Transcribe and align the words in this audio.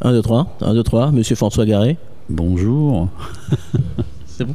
1, 0.00 0.12
2, 0.12 0.22
3. 0.22 0.56
1, 0.60 0.74
2, 0.74 0.82
3. 0.82 1.10
Monsieur 1.10 1.34
François 1.36 1.66
Garé. 1.66 1.96
Bonjour. 2.28 3.08
C'est 4.26 4.44
bon. 4.44 4.54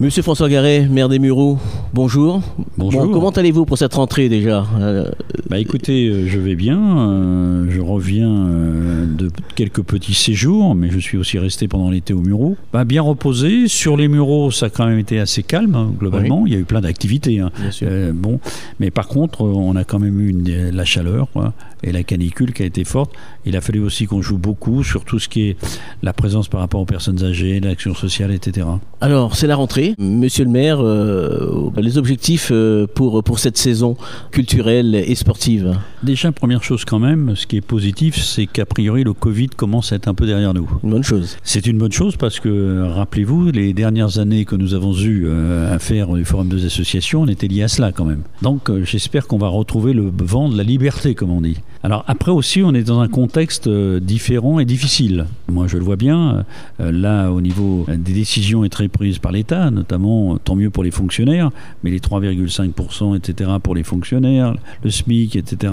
Monsieur 0.00 0.22
François 0.22 0.48
Garret, 0.48 0.86
maire 0.88 1.08
des 1.08 1.18
Mureaux, 1.18 1.58
bonjour. 1.92 2.40
Bonjour. 2.76 3.06
Bon, 3.06 3.12
comment 3.12 3.30
allez-vous 3.30 3.64
pour 3.64 3.76
cette 3.78 3.94
rentrée 3.94 4.28
déjà 4.28 4.64
Euh, 4.78 5.10
Bah 5.50 5.58
écoutez, 5.58 6.06
euh, 6.06 6.28
je 6.28 6.38
vais 6.38 6.54
bien. 6.54 6.78
euh, 7.10 7.66
je 7.68 7.80
reviens 7.80 8.30
euh, 8.30 9.06
de 9.06 9.28
quelques 9.56 9.82
petits 9.82 10.14
séjours, 10.14 10.76
mais 10.76 10.88
je 10.90 11.00
suis 11.00 11.18
aussi 11.18 11.40
resté 11.40 11.66
pendant 11.66 11.90
l'été 11.90 12.14
au 12.14 12.20
Mureaux. 12.20 12.56
Bah, 12.72 12.84
bien 12.84 13.02
reposé. 13.02 13.66
Sur 13.66 13.96
les 13.96 14.06
Mureaux, 14.06 14.52
ça 14.52 14.66
a 14.66 14.70
quand 14.70 14.86
même 14.86 15.00
été 15.00 15.18
assez 15.18 15.42
calme, 15.42 15.74
hein, 15.74 15.90
globalement. 15.98 16.44
Il 16.46 16.52
y 16.52 16.56
a 16.56 16.60
eu 16.60 16.64
plein 16.64 16.80
d'activités. 16.80 17.40
hein. 17.40 17.50
Bien 17.60 17.72
sûr. 17.72 17.88
Bon, 18.14 18.38
mais 18.78 18.92
par 18.92 19.08
contre, 19.08 19.40
on 19.42 19.74
a 19.74 19.82
quand 19.82 19.98
même 19.98 20.20
eu 20.20 20.28
une- 20.28 20.70
la 20.70 20.84
chaleur 20.84 21.26
quoi, 21.32 21.54
et 21.82 21.90
la 21.90 22.04
canicule 22.04 22.52
qui 22.52 22.62
a 22.62 22.66
été 22.66 22.84
forte. 22.84 23.10
Il 23.44 23.56
a 23.56 23.60
fallu 23.60 23.80
aussi 23.80 24.06
qu'on 24.06 24.22
joue 24.22 24.38
beaucoup 24.38 24.84
sur 24.84 25.04
tout 25.04 25.18
ce 25.18 25.28
qui 25.28 25.48
est 25.48 25.56
la 26.04 26.12
présence 26.12 26.46
par 26.46 26.60
rapport 26.60 26.80
aux 26.80 26.84
personnes 26.86 27.24
âgées, 27.24 27.58
l'action 27.58 27.94
sociale, 27.94 28.30
etc. 28.30 28.64
Alors, 29.00 29.34
c'est 29.34 29.48
la 29.48 29.56
rentrée. 29.56 29.87
Monsieur 29.98 30.44
le 30.44 30.50
maire, 30.50 30.80
euh, 30.80 31.70
les 31.76 31.98
objectifs 31.98 32.50
euh, 32.52 32.86
pour, 32.86 33.22
pour 33.22 33.38
cette 33.38 33.56
saison 33.56 33.96
culturelle 34.30 34.94
et 34.94 35.14
sportive 35.14 35.78
Déjà, 36.02 36.32
première 36.32 36.62
chose 36.62 36.84
quand 36.84 36.98
même, 36.98 37.34
ce 37.36 37.46
qui 37.46 37.56
est 37.56 37.60
positif, 37.60 38.22
c'est 38.22 38.46
qu'a 38.46 38.66
priori 38.66 39.04
le 39.04 39.12
Covid 39.12 39.48
commence 39.48 39.92
à 39.92 39.96
être 39.96 40.08
un 40.08 40.14
peu 40.14 40.26
derrière 40.26 40.54
nous. 40.54 40.68
Une 40.82 40.90
bonne 40.90 41.04
chose. 41.04 41.36
C'est 41.42 41.66
une 41.66 41.78
bonne 41.78 41.92
chose 41.92 42.16
parce 42.16 42.40
que, 42.40 42.82
rappelez-vous, 42.82 43.50
les 43.50 43.72
dernières 43.72 44.18
années 44.18 44.44
que 44.44 44.56
nous 44.56 44.74
avons 44.74 44.94
eu 44.94 45.24
euh, 45.26 45.74
à 45.74 45.78
faire 45.78 46.12
du 46.12 46.24
Forum 46.24 46.48
des 46.48 46.66
associations, 46.66 47.22
on 47.22 47.28
était 47.28 47.48
liés 47.48 47.62
à 47.62 47.68
cela 47.68 47.92
quand 47.92 48.04
même. 48.04 48.22
Donc 48.42 48.70
j'espère 48.84 49.26
qu'on 49.26 49.38
va 49.38 49.48
retrouver 49.48 49.92
le 49.92 50.12
vent 50.18 50.48
de 50.48 50.56
la 50.56 50.64
liberté, 50.64 51.14
comme 51.14 51.30
on 51.30 51.40
dit. 51.40 51.56
Alors 51.82 52.04
après 52.06 52.32
aussi, 52.32 52.62
on 52.62 52.74
est 52.74 52.82
dans 52.82 53.00
un 53.00 53.08
contexte 53.08 53.68
différent 53.68 54.58
et 54.58 54.64
difficile. 54.64 55.26
Moi, 55.48 55.66
je 55.68 55.78
le 55.78 55.84
vois 55.84 55.96
bien. 55.96 56.44
là, 56.78 57.30
au 57.30 57.40
niveau 57.40 57.86
des 57.88 58.12
décisions 58.12 58.64
est 58.64 58.68
très 58.68 58.88
prises 58.88 59.18
par 59.18 59.32
l'État, 59.32 59.70
notamment, 59.78 60.34
euh, 60.34 60.38
tant 60.42 60.56
mieux 60.56 60.70
pour 60.70 60.84
les 60.84 60.90
fonctionnaires, 60.90 61.50
mais 61.82 61.90
les 61.90 62.00
3,5%, 62.00 63.16
etc., 63.16 63.50
pour 63.62 63.74
les 63.74 63.82
fonctionnaires, 63.84 64.54
le 64.82 64.90
SMIC, 64.90 65.36
etc., 65.36 65.72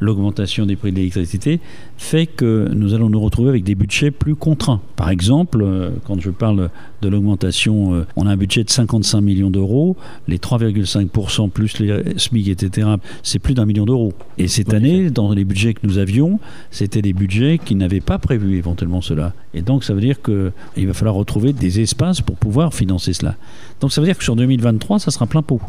l'augmentation 0.00 0.66
des 0.66 0.76
prix 0.76 0.90
de 0.90 0.96
l'électricité, 0.96 1.60
fait 1.96 2.26
que 2.26 2.68
nous 2.72 2.94
allons 2.94 3.10
nous 3.10 3.20
retrouver 3.20 3.50
avec 3.50 3.64
des 3.64 3.74
budgets 3.74 4.10
plus 4.10 4.34
contraints. 4.34 4.80
Par 4.96 5.10
exemple, 5.10 5.62
euh, 5.62 5.90
quand 6.06 6.20
je 6.20 6.30
parle 6.30 6.70
de 7.04 7.08
l'augmentation, 7.08 7.94
euh, 7.94 8.06
on 8.16 8.26
a 8.26 8.30
un 8.30 8.36
budget 8.36 8.64
de 8.64 8.70
55 8.70 9.20
millions 9.20 9.50
d'euros, 9.50 9.96
les 10.26 10.38
3,5% 10.38 11.50
plus 11.50 11.78
les 11.78 12.18
SMIC, 12.18 12.48
etc., 12.48 12.88
c'est 13.22 13.38
plus 13.38 13.54
d'un 13.54 13.66
million 13.66 13.84
d'euros. 13.84 14.12
Et 14.38 14.48
cette 14.48 14.74
année, 14.74 15.10
dans 15.10 15.32
les 15.32 15.44
budgets 15.44 15.74
que 15.74 15.86
nous 15.86 15.98
avions, 15.98 16.40
c'était 16.70 17.02
des 17.02 17.12
budgets 17.12 17.58
qui 17.64 17.74
n'avaient 17.74 18.00
pas 18.00 18.18
prévu 18.18 18.56
éventuellement 18.56 19.02
cela. 19.02 19.34
Et 19.52 19.62
donc, 19.62 19.84
ça 19.84 19.94
veut 19.94 20.00
dire 20.00 20.20
qu'il 20.22 20.86
va 20.86 20.94
falloir 20.94 21.14
retrouver 21.14 21.52
des 21.52 21.80
espaces 21.80 22.20
pour 22.20 22.36
pouvoir 22.36 22.74
financer 22.74 23.12
cela. 23.12 23.36
Donc, 23.80 23.92
ça 23.92 24.00
veut 24.00 24.06
dire 24.06 24.18
que 24.18 24.24
sur 24.24 24.36
2023, 24.36 24.98
ça 24.98 25.10
sera 25.10 25.26
plein 25.26 25.42
pot. 25.42 25.60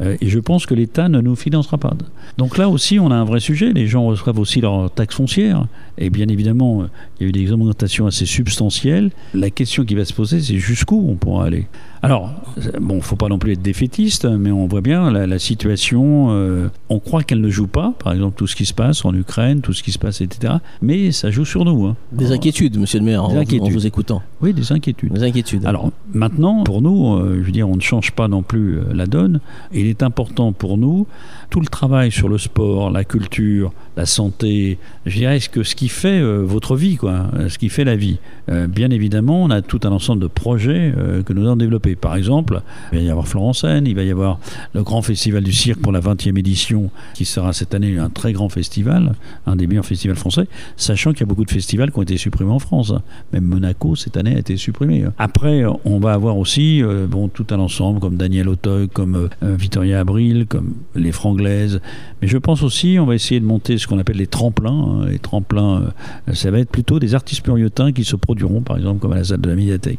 Euh, 0.00 0.16
Et 0.20 0.28
je 0.28 0.38
pense 0.38 0.66
que 0.66 0.74
l'État 0.74 1.08
ne 1.08 1.20
nous 1.20 1.36
financera 1.36 1.78
pas. 1.78 1.94
Donc 2.38 2.58
là 2.58 2.68
aussi, 2.68 2.98
on 2.98 3.10
a 3.10 3.14
un 3.14 3.24
vrai 3.24 3.40
sujet. 3.40 3.72
Les 3.72 3.86
gens 3.86 4.04
reçoivent 4.06 4.38
aussi 4.38 4.60
leur 4.60 4.90
taxe 4.90 5.14
foncière. 5.16 5.66
Et 5.98 6.10
bien 6.10 6.26
évidemment, 6.28 6.82
euh, 6.82 6.86
il 7.20 7.22
y 7.22 7.26
a 7.26 7.28
eu 7.28 7.32
des 7.32 7.52
augmentations 7.52 8.06
assez 8.06 8.26
substantielles. 8.26 9.10
La 9.34 9.50
question 9.50 9.84
qui 9.84 9.94
va 9.94 10.04
se 10.04 10.12
poser, 10.12 10.40
c'est 10.40 10.58
jusqu'où 10.58 11.04
on 11.08 11.14
pourra 11.14 11.46
aller? 11.46 11.66
Alors, 12.02 12.30
euh, 12.58 12.72
bon, 12.82 13.00
faut 13.00 13.16
pas 13.16 13.28
non 13.28 13.38
plus 13.38 13.52
être 13.52 13.62
défaitiste, 13.62 14.26
mais 14.26 14.50
on 14.50 14.66
voit 14.66 14.80
bien 14.82 15.10
la, 15.10 15.26
la 15.26 15.38
situation. 15.38 16.26
euh, 16.32 16.68
on 16.90 16.98
croit 16.98 17.22
qu'elle 17.22 17.40
ne 17.40 17.48
joue 17.48 17.66
pas. 17.68 17.94
Par 18.02 18.12
exemple, 18.12 18.34
tout 18.36 18.46
ce 18.46 18.56
qui 18.56 18.66
se 18.66 18.74
passe 18.74 19.04
en 19.04 19.14
Ukraine, 19.14 19.60
tout 19.60 19.72
ce 19.72 19.82
qui 19.82 19.92
se 19.92 19.98
passe, 19.98 20.20
etc. 20.20 20.54
Mais 20.82 21.12
ça 21.12 21.30
joue 21.30 21.44
sur 21.46 21.64
nous. 21.64 21.86
hein. 21.86 21.96
Des 22.12 22.32
inquiétudes, 22.32 22.76
monsieur 22.78 22.98
le 22.98 23.04
maire, 23.06 23.24
en, 23.24 23.28
vous 23.70 23.86
écoutant. 23.86 24.22
Oui, 24.42 24.52
des 24.52 24.72
inquiétudes. 24.72 25.12
Des 25.12 25.22
inquiétudes. 25.22 25.64
Alors 25.64 25.90
maintenant, 26.12 26.64
pour 26.64 26.82
nous, 26.82 27.18
je 27.36 27.40
veux 27.40 27.52
dire, 27.52 27.68
on 27.68 27.76
ne 27.76 27.80
change 27.80 28.10
pas 28.12 28.28
non 28.28 28.42
plus 28.42 28.78
la 28.92 29.06
donne. 29.06 29.40
Il 29.84 29.90
est 29.90 30.02
important 30.02 30.52
pour 30.52 30.78
nous, 30.78 31.06
tout 31.54 31.60
le 31.60 31.68
travail 31.68 32.10
sur 32.10 32.28
le 32.28 32.36
sport, 32.36 32.90
la 32.90 33.04
culture, 33.04 33.72
la 33.96 34.06
santé, 34.06 34.76
je 35.06 35.18
dirais, 35.18 35.38
ce, 35.38 35.48
que, 35.48 35.62
ce 35.62 35.76
qui 35.76 35.88
fait 35.88 36.20
euh, 36.20 36.42
votre 36.44 36.74
vie, 36.74 36.96
quoi, 36.96 37.30
euh, 37.36 37.48
ce 37.48 37.58
qui 37.58 37.68
fait 37.68 37.84
la 37.84 37.94
vie. 37.94 38.18
Euh, 38.48 38.66
bien 38.66 38.90
évidemment, 38.90 39.44
on 39.44 39.50
a 39.50 39.62
tout 39.62 39.78
un 39.84 39.92
ensemble 39.92 40.20
de 40.20 40.26
projets 40.26 40.92
que 41.24 41.32
nous 41.32 41.42
allons 41.42 41.54
développer. 41.54 41.94
Par 41.94 42.16
exemple, 42.16 42.60
il 42.92 42.98
va 42.98 43.04
y 43.04 43.08
avoir 43.08 43.28
Florence 43.28 43.60
Seine, 43.60 43.86
il 43.86 43.94
va 43.94 44.02
y 44.02 44.10
avoir 44.10 44.40
le 44.72 44.82
grand 44.82 45.00
festival 45.00 45.44
du 45.44 45.52
cirque 45.52 45.78
pour 45.78 45.92
la 45.92 46.00
20e 46.00 46.36
édition, 46.36 46.90
qui 47.14 47.24
sera 47.24 47.52
cette 47.52 47.72
année 47.72 47.98
un 47.98 48.10
très 48.10 48.32
grand 48.32 48.48
festival, 48.48 49.14
un 49.46 49.54
des 49.54 49.68
meilleurs 49.68 49.86
festivals 49.86 50.16
français, 50.16 50.48
sachant 50.76 51.12
qu'il 51.12 51.20
y 51.20 51.22
a 51.22 51.26
beaucoup 51.26 51.44
de 51.44 51.52
festivals 51.52 51.92
qui 51.92 51.98
ont 52.00 52.02
été 52.02 52.16
supprimés 52.16 52.50
en 52.50 52.58
France. 52.58 52.90
hein. 52.90 53.02
Même 53.32 53.44
Monaco, 53.44 53.94
cette 53.94 54.16
année, 54.16 54.34
a 54.34 54.40
été 54.40 54.56
supprimé. 54.56 55.04
Après, 55.18 55.62
on 55.84 56.00
va 56.00 56.14
avoir 56.14 56.36
aussi 56.36 56.82
bon, 57.08 57.28
tout 57.28 57.46
un 57.50 57.60
ensemble, 57.60 58.00
comme 58.00 58.16
Daniel 58.16 58.48
Auteuil, 58.48 58.88
comme 58.88 59.28
Victoria 59.40 60.00
Abril, 60.00 60.46
comme 60.48 60.74
les 60.96 61.12
Mais 61.44 62.28
je 62.28 62.38
pense 62.38 62.62
aussi, 62.62 62.98
on 62.98 63.06
va 63.06 63.14
essayer 63.14 63.40
de 63.40 63.44
monter 63.44 63.78
ce 63.78 63.86
qu'on 63.86 63.98
appelle 63.98 64.16
les 64.16 64.26
tremplins. 64.26 65.02
hein. 65.02 65.06
Les 65.10 65.18
tremplins, 65.18 65.82
euh, 66.28 66.32
ça 66.32 66.50
va 66.50 66.58
être 66.58 66.70
plutôt 66.70 66.98
des 66.98 67.14
artistes 67.14 67.42
pluriotins 67.42 67.92
qui 67.92 68.04
se 68.04 68.16
produiront, 68.16 68.62
par 68.62 68.76
exemple, 68.76 69.00
comme 69.00 69.12
à 69.12 69.16
la 69.16 69.24
salle 69.24 69.40
de 69.40 69.48
la 69.48 69.56
médiathèque. 69.56 69.98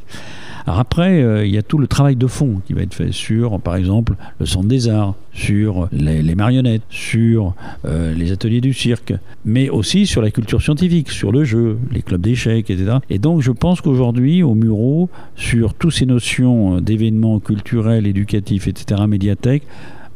Alors 0.68 0.80
après, 0.80 1.22
euh, 1.22 1.46
il 1.46 1.54
y 1.54 1.58
a 1.60 1.62
tout 1.62 1.78
le 1.78 1.86
travail 1.86 2.16
de 2.16 2.26
fond 2.26 2.62
qui 2.66 2.74
va 2.74 2.82
être 2.82 2.96
fait 2.96 3.12
sur, 3.12 3.60
par 3.60 3.76
exemple, 3.76 4.16
le 4.40 4.48
Centre 4.48 4.68
des 4.68 4.90
Arts, 4.90 5.14
sur 5.32 5.90
les, 5.92 6.34
marionnettes, 6.34 6.82
sur 6.90 7.54
euh, 7.86 8.16
les 8.16 8.32
ateliers 8.32 8.62
du 8.62 8.74
cirque, 8.74 9.14
mais 9.44 9.70
aussi 9.70 10.08
sur 10.08 10.22
la 10.22 10.32
culture 10.32 10.62
scientifique, 10.62 11.12
sur 11.12 11.32
le 11.32 11.44
jeu, 11.44 11.78
les 11.92 12.02
clubs 12.02 12.22
d'échecs, 12.22 12.70
etc. 12.70 12.98
Et 13.10 13.20
donc 13.20 13.42
je 13.42 13.52
pense 13.52 13.82
qu'aujourd'hui, 13.82 14.42
au 14.42 14.56
Murau, 14.56 15.10
sur 15.36 15.74
toutes 15.76 15.94
ces 15.94 16.06
notions 16.06 16.82
d'événements 16.82 17.40
culturels, 17.40 18.08
éducatifs, 18.08 18.68
etc., 18.68 19.02
médiathèques, 19.08 19.64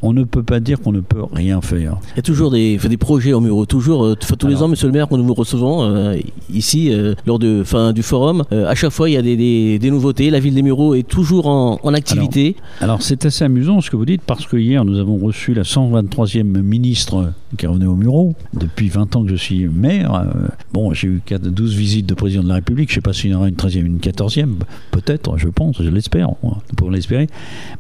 on 0.02 0.14
ne 0.14 0.24
peut 0.24 0.44
pas 0.44 0.60
dire 0.60 0.80
qu'on 0.80 0.92
ne 0.92 1.02
peut 1.02 1.24
rien 1.34 1.62
faire. 1.62 1.98
Il 2.14 2.18
y 2.18 2.20
a 2.20 2.22
toujours 2.22 2.52
des, 2.52 2.78
des 2.78 2.98
projets 2.98 3.34
au 3.34 3.42
Muro, 3.42 3.66
toujours, 3.66 4.06
euh, 4.06 4.16
tous 4.16 4.48
les 4.48 4.54
Alors- 4.56 4.64
ans, 4.64 4.68
monsieur 4.70 4.88
le 4.88 4.94
maire, 4.94 5.08
quand 5.10 5.18
nous 5.18 5.26
vous 5.26 5.34
recevons 5.34 5.84
euh, 5.84 6.16
ici, 6.54 6.92
euh, 6.94 7.16
lors 7.26 7.40
de, 7.40 7.64
fin, 7.64 7.92
du 7.94 8.02
forum, 8.04 8.44
à 8.52 8.76
chaque 8.76 8.92
fois, 8.92 9.10
il 9.10 9.14
y 9.14 9.18
a 9.18 9.22
des, 9.22 9.36
des- 9.36 9.78
des 9.80 9.92
nouveautés. 9.92 10.30
La 10.30 10.40
ville 10.40 10.56
des 10.56 10.62
Mureaux 10.62 10.96
est 10.96 11.04
toujours 11.08 11.48
en, 11.48 11.80
en 11.84 11.94
activité. 11.94 12.56
Alors 12.82 13.02
c'est 13.02 13.26
assez 13.26 13.44
amusant 13.44 13.82
ce 13.82 13.90
que 13.90 13.96
vous 13.98 14.06
dites 14.06 14.22
parce 14.26 14.46
que 14.46 14.58
hier 14.58 14.86
nous 14.86 14.98
avons 15.00 15.18
reçu 15.18 15.54
la 15.54 15.64
123e 15.64 16.44
ministre 16.62 17.34
qui 17.58 17.68
revenait 17.68 17.86
au 17.86 17.96
Murau. 17.96 18.36
Depuis 18.54 18.90
20 18.90 19.16
ans 19.16 19.24
que 19.24 19.30
je 19.30 19.36
suis 19.36 19.68
maire, 19.68 20.14
euh, 20.14 20.48
bon 20.74 20.94
j'ai 20.94 21.08
eu 21.08 21.22
4 21.26 21.50
12 21.50 21.76
visites 21.76 22.06
de 22.06 22.14
président 22.14 22.44
de 22.44 22.50
la 22.50 22.56
République, 22.56 22.90
je 22.90 22.94
ne 22.94 22.96
sais 22.96 23.02
pas 23.02 23.14
s'il 23.14 23.32
y 23.32 23.36
en 23.36 23.40
aura 23.40 23.50
une 23.50 23.56
13e, 23.56 23.86
une 23.86 23.98
14e, 23.98 24.56
peut-être, 24.92 25.38
je 25.38 25.48
pense, 25.48 25.82
je 25.82 25.90
l'espère, 25.90 26.30
nous 26.44 26.56
pouvons 26.76 26.92
l'espérer. 26.92 27.28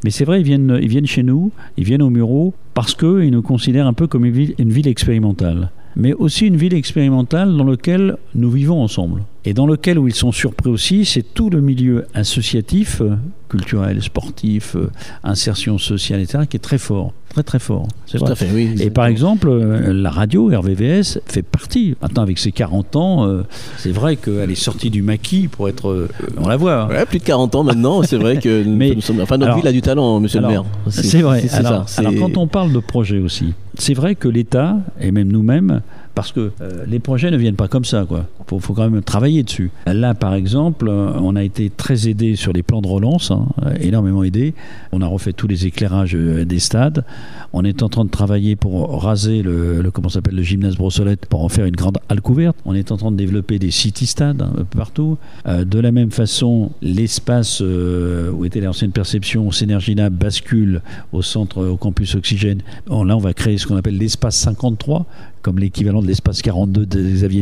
Mais 0.03 0.09
c'est 0.09 0.25
vrai, 0.25 0.41
ils 0.41 0.46
viennent, 0.46 0.80
ils 0.81 0.90
viennent 0.90 1.07
chez 1.07 1.24
nous, 1.24 1.52
ils 1.78 1.84
viennent 1.84 2.02
au 2.02 2.09
Murau 2.09 2.53
parce 2.74 2.96
qu'ils 2.96 3.31
nous 3.31 3.41
considèrent 3.41 3.88
un 3.88 3.94
peu 3.94 4.07
comme 4.07 4.25
une 4.25 4.34
ville, 4.34 4.56
une 4.57 4.72
ville 4.72 4.88
expérimentale. 4.88 5.69
Mais 5.96 6.14
aussi 6.14 6.46
une 6.48 6.56
ville 6.58 6.74
expérimentale 6.74 7.56
dans 7.58 7.64
laquelle 7.64 8.18
nous 8.36 8.52
vivons 8.52 8.82
ensemble. 8.82 9.24
Et 9.46 9.54
dans 9.54 9.66
lequel 9.66 9.98
où 9.98 10.08
ils 10.08 10.14
sont 10.14 10.32
surpris 10.32 10.70
aussi, 10.70 11.06
c'est 11.06 11.24
tout 11.34 11.50
le 11.50 11.62
milieu 11.62 12.06
associatif, 12.14 13.02
euh, 13.02 13.16
culturel, 13.50 14.02
sportif, 14.04 14.76
euh, 14.76 14.90
insertion 15.24 15.78
sociale, 15.78 16.22
etc., 16.22 16.44
qui 16.48 16.58
est 16.58 16.60
très 16.60 16.78
fort. 16.78 17.14
Très 17.30 17.44
très 17.44 17.60
fort. 17.60 17.88
C'est 18.06 18.18
vrai. 18.18 18.36
fait, 18.36 18.48
oui. 18.54 18.76
Et 18.80 18.90
par 18.90 19.06
exemple, 19.06 19.48
euh, 19.50 19.94
la 19.94 20.10
radio 20.10 20.48
RVVS 20.48 21.20
fait 21.26 21.42
partie. 21.42 21.96
Maintenant, 22.02 22.24
avec 22.24 22.38
ses 22.38 22.52
40 22.52 22.96
ans, 22.96 23.44
c'est 23.78 23.92
vrai 23.92 24.16
qu'elle 24.18 24.52
est 24.52 24.56
sortie 24.56 24.90
du 24.90 25.02
maquis 25.02 25.48
pour 25.48 25.70
être. 25.70 26.08
on 26.38 26.48
la 26.48 26.58
voit. 26.58 26.84
hein. 26.84 26.88
Ouais, 26.90 27.06
plus 27.06 27.20
de 27.20 27.24
40 27.24 27.56
ans 27.56 27.64
maintenant, 27.64 28.04
c'est 28.04 28.18
vrai 28.18 28.38
que 28.38 28.64
nous- 28.64 28.76
Mais- 28.76 28.94
nous 28.96 29.02
sommes, 29.02 29.22
enfin, 29.22 29.38
notre 29.38 29.52
alors- 29.52 29.58
ville 29.60 29.68
a 29.68 29.72
du 29.72 29.82
talent, 29.82 30.20
monsieur 30.20 30.40
Alors, 30.40 30.52
le 30.52 30.58
maire. 30.58 30.66
C'est 30.90 31.22
vrai. 31.22 31.42
c'est 31.48 31.54
Alors, 31.56 31.88
ça, 31.88 32.02
alors, 32.02 32.14
quand 32.20 32.38
on 32.38 32.48
parle 32.48 32.74
de 32.74 32.80
projet 32.80 33.20
aussi, 33.20 33.54
c'est 33.80 33.94
vrai 33.94 34.16
que 34.16 34.28
l'État, 34.28 34.78
et 35.00 35.12
même 35.12 35.30
nous-mêmes, 35.30 35.82
parce 36.19 36.34
que 36.34 36.52
euh, 36.59 36.84
les 36.85 37.00
projets 37.00 37.31
ne 37.31 37.38
viennent 37.38 37.56
pas 37.56 37.69
comme 37.69 37.85
ça, 37.85 38.03
quoi. 38.06 38.25
Faut, 38.46 38.74
quand 38.74 38.90
même 38.90 39.01
travailler 39.01 39.42
dessus. 39.42 39.71
Là, 39.86 40.13
par 40.13 40.33
exemple, 40.33 40.89
euh, 40.89 41.13
on 41.21 41.38
a 41.38 41.44
été 41.44 41.69
très 41.69 42.10
aidé 42.10 42.36
sur 42.36 42.51
les 42.51 42.62
plans 42.62 42.81
de 42.81 42.88
relance, 42.88 43.31
hein, 43.31 43.45
énormément 43.80 44.25
aidé. 44.25 44.54
On 44.92 45.01
a 45.01 45.07
refait 45.07 45.31
tous 45.31 45.48
les 45.48 45.66
éclairages 45.66 46.16
euh, 46.16 46.44
des 46.44 46.60
stades. 46.60 47.06
On 47.54 47.63
est 47.63 47.83
en 47.83 47.88
train 47.88 48.04
de 48.04 48.10
travailler 48.10 48.57
pour 48.57 49.01
raser 49.01 49.44
le, 49.44 49.89
comment 49.94 50.10
s'appelle 50.10 50.36
le 50.36 50.44
gymnase 50.44 50.75
Brossolette 50.75 51.25
pour 51.25 51.42
en 51.42 51.48
faire 51.48 51.66
une 51.66 51.75
grande 51.77 52.00
halle 52.10 52.19
couverte. 52.19 52.57
On 52.65 52.75
est 52.75 52.92
en 52.92 52.98
train 52.98 53.13
de 53.13 53.18
développer 53.18 53.57
des 53.57 53.72
city 53.72 54.06
stades 54.06 54.45
peu 54.56 54.77
partout. 54.77 55.18
De 55.45 55.80
la 55.80 55.94
même 55.94 56.12
façon, 56.12 56.72
l'espace 56.81 57.62
où 57.62 58.45
était 58.45 58.60
l'ancienne 58.60 58.92
perception 58.92 59.50
Synergie 59.51 59.95
Lab 59.95 60.13
bascule 60.13 60.81
au 61.13 61.22
centre, 61.22 61.65
au 61.65 61.77
campus 61.77 62.15
Oxygène. 62.15 62.62
Là, 62.88 63.15
on 63.15 63.19
va 63.19 63.33
créer 63.33 63.57
ce 63.57 63.65
qu'on 63.65 63.77
appelle 63.77 63.98
l'espace 63.98 64.36
53, 64.36 65.06
comme 65.41 65.59
l'équivalent 65.59 66.01
de 66.01 66.07
l'espace 66.07 66.41
42 66.41 66.86
de 66.86 67.01
Xavier. 67.01 67.39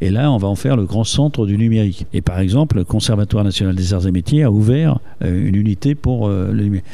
Et 0.00 0.10
là, 0.10 0.30
on 0.32 0.38
va 0.38 0.48
en 0.48 0.54
faire 0.54 0.76
le 0.76 0.84
grand 0.84 1.04
centre 1.04 1.46
du 1.46 1.56
numérique. 1.56 2.06
Et 2.12 2.20
par 2.20 2.40
exemple, 2.40 2.76
le 2.76 2.84
Conservatoire 2.84 3.44
national 3.44 3.74
des 3.74 3.94
arts 3.94 4.06
et 4.06 4.12
métiers 4.12 4.42
a 4.42 4.50
ouvert 4.50 4.98
euh, 5.22 5.48
une 5.48 5.54
unité 5.54 5.94
pour 5.94 6.26
euh, 6.26 6.52
le 6.52 6.64
numérique. 6.64 6.86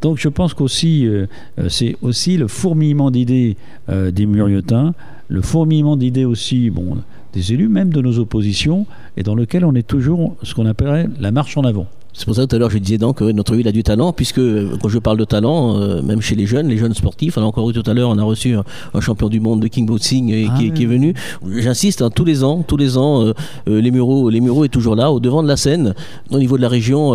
Donc 0.00 0.18
je 0.18 0.28
pense 0.28 0.54
qu'aussi, 0.54 1.06
euh, 1.06 1.26
c'est 1.68 1.96
aussi 2.02 2.36
le 2.36 2.48
fourmillement 2.48 3.10
d'idées 3.10 3.56
des 3.88 4.26
Muriotins, 4.26 4.94
le 5.28 5.42
fourmillement 5.42 5.96
d'idées 5.96 6.24
aussi, 6.24 6.70
bon, 6.70 6.96
des 7.32 7.52
élus, 7.52 7.68
même 7.68 7.92
de 7.92 8.00
nos 8.00 8.18
oppositions, 8.18 8.86
et 9.16 9.22
dans 9.22 9.34
lequel 9.34 9.64
on 9.64 9.74
est 9.74 9.86
toujours 9.86 10.36
ce 10.42 10.54
qu'on 10.54 10.66
appellerait 10.66 11.08
la 11.20 11.30
marche 11.30 11.56
en 11.56 11.62
avant. 11.62 11.86
C'est 12.14 12.26
pour 12.26 12.34
ça 12.34 12.42
que 12.42 12.48
tout 12.48 12.56
à 12.56 12.58
l'heure 12.58 12.70
je 12.70 12.78
disais 12.78 12.98
donc 12.98 13.18
que 13.18 13.24
notre 13.32 13.54
ville 13.54 13.66
a 13.68 13.72
du 13.72 13.82
talent, 13.82 14.12
puisque 14.12 14.40
quand 14.80 14.88
je 14.88 14.98
parle 14.98 15.16
de 15.16 15.24
talent, 15.24 15.78
euh, 15.78 16.02
même 16.02 16.20
chez 16.20 16.34
les 16.34 16.46
jeunes, 16.46 16.68
les 16.68 16.76
jeunes 16.76 16.94
sportifs, 16.94 17.38
on 17.38 17.42
a 17.42 17.44
encore 17.44 17.68
eu 17.70 17.72
tout 17.72 17.88
à 17.90 17.94
l'heure, 17.94 18.10
on 18.10 18.18
a 18.18 18.22
reçu 18.22 18.54
un, 18.54 19.00
champion 19.00 19.28
du 19.28 19.40
monde 19.40 19.60
de 19.60 19.68
kickboxing 19.68 20.48
ah 20.48 20.58
qui, 20.58 20.72
qui, 20.72 20.82
est 20.82 20.86
venu. 20.86 21.14
J'insiste, 21.56 22.02
hein, 22.02 22.10
tous 22.10 22.24
les 22.24 22.44
ans, 22.44 22.62
tous 22.66 22.76
les 22.76 22.96
ans, 22.96 23.24
euh, 23.24 23.32
euh, 23.68 23.80
les 23.80 23.90
Mureaux, 23.90 24.28
les 24.30 24.40
Mureaux 24.40 24.64
est 24.64 24.68
toujours 24.68 24.94
là, 24.94 25.10
au 25.10 25.20
devant 25.20 25.42
de 25.42 25.48
la 25.48 25.56
scène. 25.56 25.94
Au 26.30 26.38
niveau 26.38 26.56
de 26.56 26.62
la 26.62 26.68
région, 26.68 27.12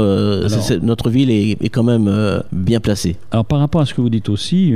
notre 0.82 1.10
ville 1.10 1.30
est, 1.30 1.58
est 1.62 1.70
quand 1.70 1.84
même 1.84 2.12
bien 2.52 2.80
placée. 2.80 3.16
Alors 3.32 3.46
par 3.46 3.60
rapport 3.60 3.82
à 3.82 3.86
ce 3.86 3.94
que 3.94 4.02
vous 4.02 4.10
dites 4.10 4.30
aussi, 4.30 4.74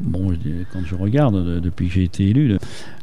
bon, 0.00 0.32
quand 0.72 0.80
je 0.84 0.94
regarde 0.94 1.60
depuis 1.60 1.88
que 1.88 1.94
j'ai 1.94 2.04
été 2.04 2.28
élu, 2.28 2.58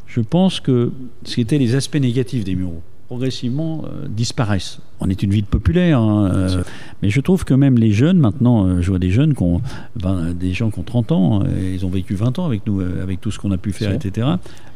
je 0.08 0.22
pense 0.22 0.60
que 0.60 0.92
ce 1.24 1.36
qui 1.36 1.42
étaient 1.42 1.58
les 1.58 1.76
aspects 1.76 2.00
négatifs 2.00 2.44
des 2.44 2.56
Mureaux 2.56 2.82
progressivement 3.10 3.86
euh, 3.86 4.08
disparaissent. 4.08 4.78
On 5.00 5.10
est 5.10 5.24
une 5.24 5.32
ville 5.32 5.46
populaire, 5.46 6.00
hein, 6.00 6.30
euh, 6.32 6.64
mais 7.02 7.10
je 7.10 7.20
trouve 7.22 7.44
que 7.44 7.56
même 7.56 7.76
les 7.76 7.92
jeunes, 7.92 8.20
maintenant, 8.20 8.68
euh, 8.68 8.82
je 8.82 8.90
vois 8.90 9.00
des 9.00 9.10
jeunes 9.10 9.34
qui 9.34 9.42
ont, 9.42 9.62
des 10.36 10.54
gens 10.54 10.70
qui 10.70 10.78
ont 10.78 10.84
30 10.84 11.12
ans, 11.12 11.44
ils 11.60 11.84
ont 11.88 11.90
vécu 11.90 12.14
20 12.14 12.38
ans 12.38 12.46
avec 12.46 12.68
nous, 12.68 12.82
avec 12.82 13.20
tout 13.20 13.32
ce 13.32 13.40
qu'on 13.40 13.52
a 13.52 13.58
pu 13.58 13.72
faire, 13.72 13.92
etc. 13.92 14.28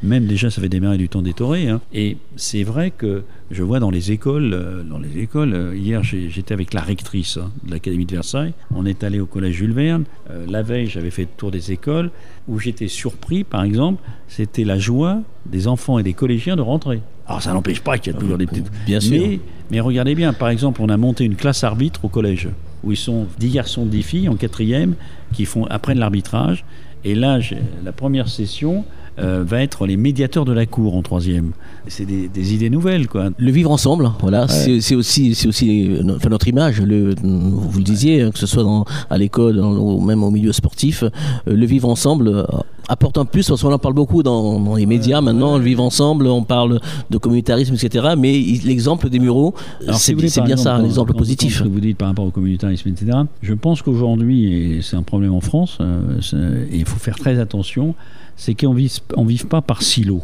Même 0.02 0.26
déjà, 0.26 0.50
ça 0.50 0.62
fait 0.62 0.70
démarrer 0.70 0.98
du 0.98 1.10
temps 1.10 1.22
des 1.22 1.36
Hein. 1.44 1.80
Et 1.94 2.18
c'est 2.36 2.64
vrai 2.64 2.90
que 2.90 3.24
je 3.52 3.62
vois 3.62 3.80
dans 3.80 3.92
les 3.92 4.12
écoles, 4.12 4.84
dans 4.90 4.98
les 4.98 5.20
écoles, 5.20 5.74
hier 5.76 6.02
j'étais 6.04 6.54
avec 6.54 6.74
la 6.74 6.82
rectrice 6.82 7.38
hein, 7.38 7.52
de 7.66 7.72
l'Académie 7.72 8.06
de 8.06 8.14
Versailles, 8.14 8.54
on 8.74 8.86
est 8.86 9.04
allé 9.04 9.20
au 9.20 9.28
collège 9.28 9.56
Jules 9.56 9.74
Verne, 9.74 10.06
la 10.48 10.64
veille 10.64 10.88
j'avais 10.88 11.12
fait 11.12 11.24
le 11.24 11.38
tour 11.38 11.52
des 11.52 11.72
écoles, 11.72 12.10
où 12.48 12.60
j'étais 12.60 12.88
surpris, 12.88 13.44
par 13.44 13.64
exemple, 13.64 14.02
c'était 14.28 14.64
la 14.64 14.80
joie 14.80 15.22
des 15.46 15.68
enfants 15.68 16.00
et 16.00 16.04
des 16.04 16.14
collégiens 16.14 16.56
de 16.56 16.62
rentrer. 16.62 17.02
Alors 17.28 17.42
ça 17.42 17.54
n'empêche 17.54 17.82
pas 17.82 17.98
qu'il 17.98 18.14
y 18.14 18.16
a 18.16 18.20
toujours 18.20 18.38
des 18.38 18.46
petites... 18.46 18.72
Bien 18.86 19.00
sûr. 19.00 19.22
Mais, 19.22 19.40
mais, 19.72 19.80
regardez 19.80 20.16
bien, 20.16 20.34
par 20.34 20.50
exemple, 20.50 20.82
on 20.82 20.90
a 20.90 20.98
monté 20.98 21.24
une 21.24 21.36
classe 21.36 21.64
arbitre 21.64 22.04
au 22.06 22.10
collège, 22.10 22.50
où 22.84 22.92
ils 22.92 22.98
sont 22.98 23.28
10 23.40 23.50
garçons, 23.50 23.86
10 23.86 24.04
filles 24.04 24.30
en 24.30 24.36
quatrième, 24.36 24.96
qui 25.34 25.46
font, 25.46 25.66
apprennent 25.66 26.00
l'arbitrage. 26.00 26.66
Et 27.06 27.16
là, 27.16 27.40
la 27.84 27.92
première 27.92 28.28
session, 28.28 28.86
euh, 29.20 29.44
va 29.46 29.62
être 29.62 29.86
les 29.86 29.96
médiateurs 29.96 30.44
de 30.44 30.54
la 30.54 30.66
cour 30.66 30.96
en 30.96 31.04
troisième. 31.04 31.52
C'est 31.88 32.06
des, 32.06 32.54
idées 32.56 32.72
nouvelles, 32.72 33.08
quoi. 33.08 33.30
Le 33.38 33.52
vivre 33.52 33.70
ensemble, 33.70 34.10
voilà, 34.22 34.48
c'est 34.48 34.96
aussi, 34.96 35.36
c'est 35.36 35.48
aussi 35.48 36.00
enfin, 36.10 36.30
notre 36.30 36.48
image. 36.48 36.82
Le, 36.82 37.14
vous 37.22 37.78
le 37.78 37.84
disiez, 37.84 38.28
que 38.34 38.40
ce 38.40 38.48
soit 38.48 38.64
dans, 38.64 38.86
à 39.12 39.20
l'école 39.20 39.60
ou 39.60 40.02
même 40.02 40.24
au 40.24 40.32
milieu 40.32 40.52
sportif, 40.52 41.04
euh, 41.04 41.10
le 41.46 41.66
vivre 41.68 41.90
ensemble 41.90 42.28
euh, 42.28 42.44
apporte 42.88 43.18
un 43.18 43.26
plus 43.26 43.48
parce 43.48 43.62
qu'on 43.62 43.72
en 43.72 43.80
parle 43.80 43.94
beaucoup 43.94 44.24
dans, 44.24 44.76
les 44.76 44.86
médias 44.86 45.22
maintenant. 45.22 45.58
Le 45.58 45.64
vivre 45.64 45.84
ensemble, 45.84 46.28
on 46.28 46.44
parle 46.44 46.80
de 47.10 47.18
communautarisme, 47.18 47.76
etc. 47.76 48.14
Mais 48.18 48.32
l'exemple 48.66 49.10
des 49.10 49.20
Mureaux, 49.20 49.54
c'est 49.94 50.16
bien 50.16 50.58
ça, 50.58 50.78
l'exemple 50.78 51.14
positif. 51.14 51.60
Ce 51.60 51.64
que 51.64 51.70
vous 51.70 51.80
dites 51.80 51.98
par 51.98 52.10
rapport 52.10 52.26
au 52.26 52.32
communautarisme, 52.32 52.90
etc. 52.90 53.20
Je 53.42 53.54
pense 53.54 53.82
qu'aujourd'hui, 53.82 54.54
et 54.54 54.82
c'est 54.82 54.96
un 54.96 55.04
problème 55.04 55.34
en 55.34 55.42
France, 55.42 55.78
et 55.82 56.78
il 56.78 56.86
faut 56.86 57.00
faire 57.00 57.18
très 57.18 57.40
attention 57.40 57.96
c'est 58.36 58.56
qu'on 58.56 58.74
ne 58.74 59.28
vive 59.28 59.48
pas 59.48 59.62
par 59.62 59.82
silo. 59.82 60.22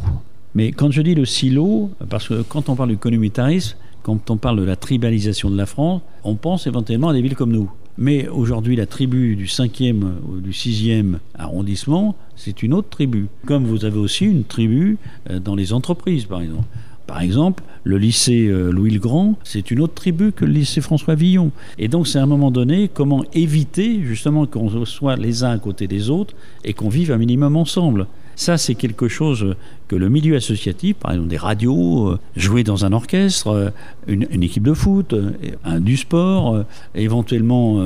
Mais 0.54 0.72
quand 0.72 0.90
je 0.90 1.02
dis 1.02 1.14
le 1.14 1.24
silo, 1.24 1.90
parce 2.08 2.28
que 2.28 2.42
quand 2.42 2.68
on 2.68 2.74
parle 2.74 2.90
du 2.90 2.96
communautarisme, 2.96 3.76
quand 4.02 4.30
on 4.30 4.36
parle 4.36 4.58
de 4.58 4.64
la 4.64 4.76
tribalisation 4.76 5.50
de 5.50 5.56
la 5.56 5.66
France, 5.66 6.02
on 6.24 6.34
pense 6.34 6.66
éventuellement 6.66 7.10
à 7.10 7.12
des 7.12 7.22
villes 7.22 7.36
comme 7.36 7.52
nous. 7.52 7.70
Mais 8.02 8.28
aujourd'hui, 8.28 8.76
la 8.76 8.86
tribu 8.86 9.36
du 9.36 9.44
5e 9.44 10.04
ou 10.26 10.40
du 10.40 10.52
6e 10.52 11.18
arrondissement, 11.38 12.16
c'est 12.34 12.62
une 12.62 12.72
autre 12.72 12.88
tribu. 12.88 13.26
Comme 13.44 13.66
vous 13.66 13.84
avez 13.84 13.98
aussi 13.98 14.24
une 14.24 14.44
tribu 14.44 14.96
euh, 15.28 15.38
dans 15.38 15.54
les 15.54 15.74
entreprises, 15.74 16.24
par 16.24 16.40
exemple. 16.40 16.64
Par 17.06 17.20
exemple, 17.20 17.62
le 17.84 17.98
lycée 17.98 18.46
euh, 18.46 18.70
Louis-le-Grand, 18.70 19.34
c'est 19.44 19.70
une 19.70 19.80
autre 19.80 19.92
tribu 19.92 20.32
que 20.32 20.46
le 20.46 20.52
lycée 20.52 20.80
François 20.80 21.14
Villon. 21.14 21.50
Et 21.76 21.88
donc, 21.88 22.08
c'est 22.08 22.18
à 22.18 22.22
un 22.22 22.26
moment 22.26 22.50
donné 22.50 22.88
comment 22.88 23.22
éviter 23.34 24.00
justement 24.02 24.46
qu'on 24.46 24.86
soit 24.86 25.16
les 25.16 25.44
uns 25.44 25.50
à 25.50 25.58
côté 25.58 25.86
des 25.86 26.08
autres 26.08 26.34
et 26.64 26.72
qu'on 26.72 26.88
vive 26.88 27.12
un 27.12 27.18
minimum 27.18 27.54
ensemble. 27.54 28.06
Ça, 28.40 28.56
c'est 28.56 28.74
quelque 28.74 29.06
chose 29.06 29.54
que 29.86 29.96
le 29.96 30.08
milieu 30.08 30.34
associatif, 30.34 30.96
par 30.96 31.10
exemple 31.10 31.28
des 31.28 31.36
radios, 31.36 32.08
euh, 32.08 32.18
jouer 32.36 32.64
dans 32.64 32.86
un 32.86 32.94
orchestre, 32.94 33.48
euh, 33.48 33.68
une, 34.06 34.42
équipe 34.42 34.62
de 34.62 34.72
foot, 34.72 35.12
euh, 35.12 35.78
du 35.78 35.98
sport, 35.98 36.64
éventuellement, 36.94 37.78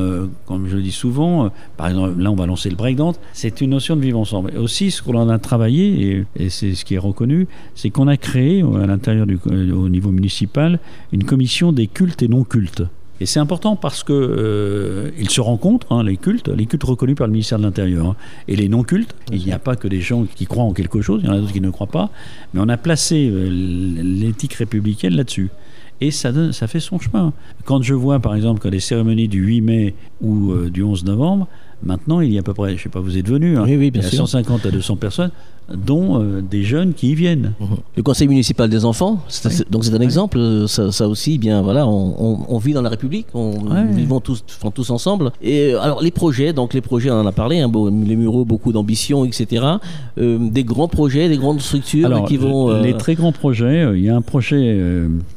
comme 0.47 0.69
je 0.69 0.77
le 0.77 0.83
dis 0.83 0.93
souvent, 0.93 1.51
par 1.77 1.89
exemple, 1.89 2.21
là 2.21 2.31
on 2.31 2.37
va 2.37 2.47
lancer 2.47 2.71
le 2.71 2.77
breakdance, 2.77 3.19
c'est 3.33 3.63
une 3.63 3.71
notion 3.71 3.97
de 3.97 4.01
vivre 4.03 4.21
ensemble. 4.21 4.53
Et 4.55 4.59
aussi, 4.59 4.93
ce 4.93 5.03
qu'on 5.03 5.29
a 5.29 5.39
travaillé, 5.41 6.25
et, 6.39 6.51
c'est 6.51 6.77
ce 6.77 6.85
qui 6.85 6.95
est 6.95 6.99
reconnu, 6.99 7.49
c'est 7.75 7.91
qu'on 7.91 8.07
a 8.07 8.17
créé 8.17 8.63
à 8.63 8.87
l'intérieur 8.87 9.27
du 9.27 9.41
au 9.45 9.89
niveau 9.89 10.13
municipal 10.13 10.79
une 11.11 11.25
commission 11.25 11.73
des 11.73 11.89
cultes 11.89 12.23
et 12.23 12.29
non 12.29 12.45
cultes. 12.45 12.85
Et 13.21 13.27
c'est 13.27 13.39
important 13.39 13.77
parce 13.77 14.03
que 14.03 14.13
euh, 14.13 15.11
ils 15.19 15.31
se 15.31 15.41
rencontrent, 15.41 15.93
hein, 15.93 16.03
les 16.03 16.17
cultes, 16.17 16.49
les 16.49 16.67
cultes 16.67 16.83
reconnus 16.83 17.17
par 17.17 17.27
le 17.27 17.33
ministère 17.33 17.59
de 17.59 17.65
l'Intérieur, 17.65 18.07
hein, 18.07 18.17
et 18.49 18.57
les 18.57 18.69
non-cultes. 18.69 19.15
Il 19.31 19.45
n'y 19.45 19.53
a 19.53 19.59
pas 19.59 19.77
que 19.77 19.87
des 19.87 20.01
gens 20.01 20.25
qui 20.25 20.47
croient 20.47 20.65
en 20.65 20.73
quelque 20.73 21.01
chose, 21.01 21.21
il 21.23 21.27
y 21.27 21.31
en 21.31 21.35
a 21.35 21.39
d'autres 21.39 21.53
qui 21.53 21.61
ne 21.61 21.71
croient 21.71 21.87
pas, 21.87 22.11
mais 22.53 22.61
on 22.61 22.69
a 22.69 22.77
placé 22.77 23.29
euh, 23.29 23.49
l'éthique 23.51 24.55
républicaine 24.55 25.15
là-dessus. 25.15 25.51
Et 26.01 26.11
ça, 26.11 26.33
donne, 26.33 26.53
ça 26.53 26.67
fait 26.67 26.81
son 26.81 26.99
chemin. 26.99 27.33
Quand 27.65 27.83
je 27.83 27.95
vois, 27.95 28.19
par 28.19 28.35
exemple, 28.35 28.61
que 28.61 28.69
les 28.69 28.81
cérémonies 28.81 29.29
du 29.29 29.41
8 29.41 29.61
mai 29.61 29.95
ou 30.21 30.51
euh, 30.51 30.69
du 30.69 30.83
11 30.83 31.05
novembre, 31.05 31.47
Maintenant, 31.83 32.21
il 32.21 32.33
y 32.33 32.37
a 32.37 32.41
à 32.41 32.43
peu 32.43 32.55
près, 32.55 32.71
je 32.71 32.75
ne 32.75 32.79
sais 32.79 32.89
pas, 32.89 33.01
vous 33.01 33.19
êtes 33.19 33.29
venu, 33.29 33.59
hein, 33.59 33.65
oui, 33.67 33.91
il 33.93 33.97
y 33.97 34.05
a 34.05 34.11
150 34.11 34.67
à 34.67 34.71
200 34.71 34.97
personnes, 34.97 35.31
dont 35.73 36.21
euh, 36.21 36.41
des 36.41 36.63
jeunes 36.63 36.95
qui 36.95 37.11
y 37.11 37.15
viennent. 37.15 37.53
Mhm. 37.61 37.77
Le 37.97 38.03
conseil 38.03 38.29
municipal 38.29 38.69
des 38.69 38.85
enfants, 38.85 39.23
donc 39.71 39.85
c'est 39.85 39.95
un 39.95 40.01
exemple, 40.01 40.67
ça, 40.67 41.09
aussi, 41.09 41.39
bien 41.39 41.63
voilà, 41.63 41.87
on, 41.87 42.59
vit 42.59 42.73
dans 42.73 42.83
la 42.83 42.91
République, 42.91 43.27
on 43.35 43.53
vivons 43.93 44.21
tous, 44.21 44.45
tous 44.75 44.91
ensemble. 44.91 45.33
Et 45.43 45.75
euh, 45.75 45.81
alors 45.81 46.03
les 46.03 46.11
projets, 46.11 46.53
donc 46.53 46.75
les 46.75 46.81
projets, 46.81 47.11
on 47.11 47.21
en 47.21 47.27
a 47.27 47.33
parlé, 47.33 47.61
hein, 47.61 47.71
les 48.07 48.17
Mureaux, 48.17 48.45
beaucoup 48.45 48.73
d'ambition, 48.73 49.25
etc. 49.25 49.65
Euh, 50.19 50.39
des 50.51 50.65
grands 50.65 50.89
projets, 50.89 51.29
des 51.29 51.39
grandes 51.39 51.61
structures 51.61 52.25
qui 52.27 52.37
vont. 52.37 52.81
Les 52.81 52.95
très 52.95 53.15
grands 53.15 53.33
projets, 53.33 53.87
il 53.95 54.03
y 54.03 54.09
a 54.09 54.17
un 54.17 54.23
projet 54.23 54.79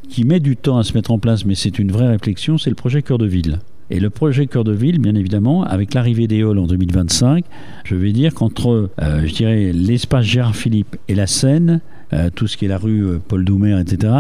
qui 0.10 0.24
met 0.24 0.40
du 0.40 0.56
temps 0.56 0.78
à 0.78 0.84
se 0.84 0.94
mettre 0.94 1.12
en 1.12 1.20
place, 1.20 1.46
mais 1.46 1.56
c'est 1.56 1.80
une 1.80 1.92
vraie 1.92 2.08
réflexion, 2.08 2.58
c'est 2.58 2.70
le 2.70 2.76
projet 2.76 3.02
Cœur 3.02 3.18
de 3.18 3.26
Ville. 3.26 3.60
Et 3.90 4.00
le 4.00 4.10
projet 4.10 4.48
Cœur 4.48 4.64
de 4.64 4.74
Ville, 4.74 5.00
bien 5.00 5.16
évidemment, 5.16 5.64
avec 5.64 5.94
l'arrivée 5.94 6.28
des 6.28 6.42
halls 6.42 6.60
en 6.60 6.68
2025, 6.68 7.46
je 7.86 7.96
vais 7.96 8.12
dire 8.12 8.34
qu'entre, 8.34 8.90
euh, 9.02 9.22
je 9.26 9.34
dirais, 9.34 9.72
l'espace 9.74 10.26
Gérard 10.26 10.56
Philippe 10.56 10.98
et 11.08 11.16
la 11.16 11.26
Seine, 11.26 11.80
euh, 12.14 12.30
tout 12.34 12.48
ce 12.48 12.58
qui 12.58 12.66
est 12.66 12.68
la 12.68 12.78
rue 12.78 13.06
euh, 13.06 13.20
Paul 13.26 13.46
Doumer, 13.46 13.80
etc., 13.80 14.14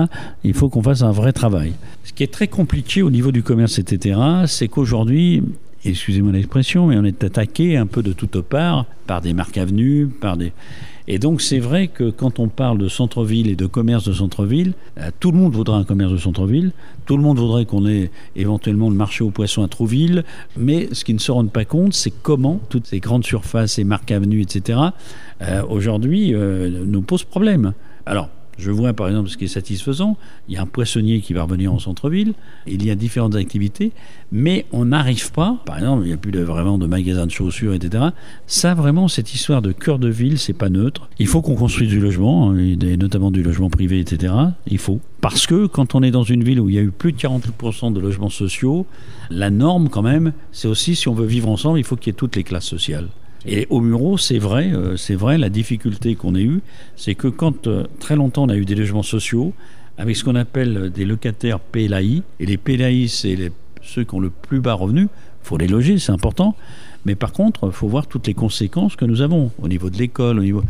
il 0.43 0.53
faut 0.53 0.69
qu'on 0.69 0.81
fasse 0.81 1.01
un 1.01 1.11
vrai 1.11 1.33
travail. 1.33 1.73
Ce 2.05 2.13
qui 2.13 2.23
est 2.23 2.31
très 2.31 2.47
compliqué 2.47 3.01
au 3.01 3.09
niveau 3.09 3.31
du 3.31 3.43
commerce, 3.43 3.77
etc., 3.79 4.19
c'est 4.45 4.69
qu'aujourd'hui, 4.69 5.43
excusez-moi 5.83 6.31
l'expression, 6.31 6.87
mais 6.87 6.97
on 6.97 7.03
est 7.03 7.23
attaqué 7.23 7.75
un 7.75 7.87
peu 7.87 8.03
de 8.03 8.13
toutes 8.13 8.39
parts 8.41 8.85
par 9.05 9.21
des 9.21 9.33
marques 9.33 9.57
avenues, 9.57 10.07
par 10.07 10.37
des... 10.37 10.53
Et 11.09 11.19
donc 11.19 11.41
c'est 11.41 11.59
vrai 11.59 11.87
que 11.87 12.09
quand 12.09 12.39
on 12.39 12.49
parle 12.49 12.77
de 12.77 12.89
centre-ville 12.89 13.49
et 13.49 13.55
de 13.55 13.65
commerce 13.65 14.03
de 14.03 14.13
centre-ville, 14.13 14.73
euh, 14.97 15.09
tout 15.19 15.31
le 15.31 15.37
monde 15.37 15.53
voudra 15.53 15.77
un 15.77 15.85
commerce 15.85 16.11
de 16.11 16.17
centre-ville, 16.17 16.71
tout 17.05 17.15
le 17.15 17.23
monde 17.23 17.39
voudrait 17.39 17.65
qu'on 17.65 17.87
ait 17.87 18.11
éventuellement 18.35 18.89
le 18.89 18.95
marché 18.95 19.23
aux 19.23 19.31
poissons 19.31 19.63
à 19.63 19.69
Trouville, 19.69 20.25
mais 20.57 20.89
ce 20.91 21.05
qu'ils 21.05 21.15
ne 21.15 21.21
se 21.21 21.31
rendent 21.31 21.51
pas 21.51 21.65
compte, 21.65 21.93
c'est 21.93 22.11
comment 22.11 22.59
toutes 22.69 22.87
ces 22.87 22.99
grandes 22.99 23.25
surfaces, 23.25 23.73
ces 23.73 23.85
marques 23.85 24.11
avenues, 24.11 24.41
etc., 24.41 24.79
euh, 25.41 25.63
aujourd'hui 25.69 26.33
euh, 26.33 26.83
nous 26.85 27.01
posent 27.01 27.23
problème. 27.23 27.73
Alors, 28.05 28.29
je 28.57 28.71
vois 28.71 28.93
par 28.93 29.07
exemple 29.07 29.29
ce 29.29 29.37
qui 29.37 29.45
est 29.45 29.49
satisfaisant, 29.49 30.17
il 30.47 30.55
y 30.55 30.57
a 30.57 30.61
un 30.61 30.65
poissonnier 30.65 31.21
qui 31.21 31.33
va 31.33 31.43
revenir 31.43 31.73
en 31.73 31.79
centre-ville, 31.79 32.33
il 32.65 32.85
y 32.85 32.91
a 32.91 32.95
différentes 32.95 33.35
activités, 33.35 33.91
mais 34.31 34.65
on 34.71 34.85
n'arrive 34.85 35.31
pas, 35.31 35.57
par 35.65 35.77
exemple, 35.77 36.03
il 36.03 36.07
n'y 36.07 36.13
a 36.13 36.17
plus 36.17 36.31
vraiment 36.43 36.77
de 36.77 36.85
magasins 36.87 37.25
de 37.25 37.31
chaussures, 37.31 37.73
etc. 37.73 38.05
Ça 38.45 38.73
vraiment, 38.73 39.07
cette 39.07 39.33
histoire 39.33 39.61
de 39.61 39.71
cœur 39.71 39.99
de 39.99 40.09
ville, 40.09 40.37
c'est 40.37 40.53
pas 40.53 40.69
neutre. 40.69 41.09
Il 41.19 41.27
faut 41.27 41.41
qu'on 41.41 41.55
construise 41.55 41.89
du 41.89 41.99
logement, 41.99 42.51
hein, 42.51 42.57
et 42.57 42.97
notamment 42.97 43.31
du 43.31 43.43
logement 43.43 43.69
privé, 43.69 43.99
etc. 43.99 44.33
Il 44.67 44.77
faut. 44.77 44.99
Parce 45.21 45.47
que 45.47 45.65
quand 45.65 45.95
on 45.95 46.03
est 46.03 46.11
dans 46.11 46.23
une 46.23 46.43
ville 46.43 46.59
où 46.59 46.69
il 46.69 46.75
y 46.75 46.79
a 46.79 46.81
eu 46.81 46.91
plus 46.91 47.11
de 47.11 47.17
40% 47.17 47.93
de 47.93 47.99
logements 47.99 48.29
sociaux, 48.29 48.85
la 49.29 49.49
norme 49.49 49.89
quand 49.89 50.03
même, 50.03 50.33
c'est 50.51 50.67
aussi 50.67 50.95
si 50.95 51.07
on 51.07 51.13
veut 51.13 51.25
vivre 51.25 51.49
ensemble, 51.49 51.79
il 51.79 51.83
faut 51.83 51.95
qu'il 51.95 52.07
y 52.07 52.11
ait 52.11 52.17
toutes 52.17 52.35
les 52.35 52.43
classes 52.43 52.65
sociales. 52.65 53.07
Et 53.45 53.67
au 53.69 53.79
Muro, 53.81 54.17
c'est 54.17 54.39
vrai, 54.39 54.71
euh, 54.73 54.97
c'est 54.97 55.15
vrai, 55.15 55.37
la 55.37 55.49
difficulté 55.49 56.15
qu'on 56.15 56.35
a 56.35 56.39
eue, 56.39 56.61
c'est 56.95 57.15
que 57.15 57.27
quand 57.27 57.67
euh, 57.67 57.85
très 57.99 58.15
longtemps 58.15 58.43
on 58.43 58.49
a 58.49 58.55
eu 58.55 58.65
des 58.65 58.75
logements 58.75 59.03
sociaux, 59.03 59.53
avec 59.97 60.15
ce 60.15 60.23
qu'on 60.23 60.35
appelle 60.35 60.91
des 60.91 61.05
locataires 61.05 61.59
PLAI, 61.59 62.23
et 62.39 62.45
les 62.45 62.57
PLAI, 62.57 63.07
c'est 63.07 63.51
ceux 63.81 64.03
qui 64.03 64.15
ont 64.15 64.19
le 64.19 64.29
plus 64.29 64.59
bas 64.59 64.73
revenu, 64.73 65.03
il 65.03 65.47
faut 65.47 65.57
les 65.57 65.67
loger, 65.67 65.97
c'est 65.97 66.11
important. 66.11 66.55
Mais 67.05 67.15
par 67.15 67.31
contre, 67.31 67.67
il 67.67 67.71
faut 67.71 67.87
voir 67.87 68.05
toutes 68.05 68.27
les 68.27 68.33
conséquences 68.33 68.97
que 68.97 69.05
nous 69.05 69.21
avons 69.21 69.51
au 69.61 69.69
niveau 69.69 69.89
de 69.89 69.97
l'école, 69.97 70.39
au 70.39 70.43
niveau. 70.43 70.61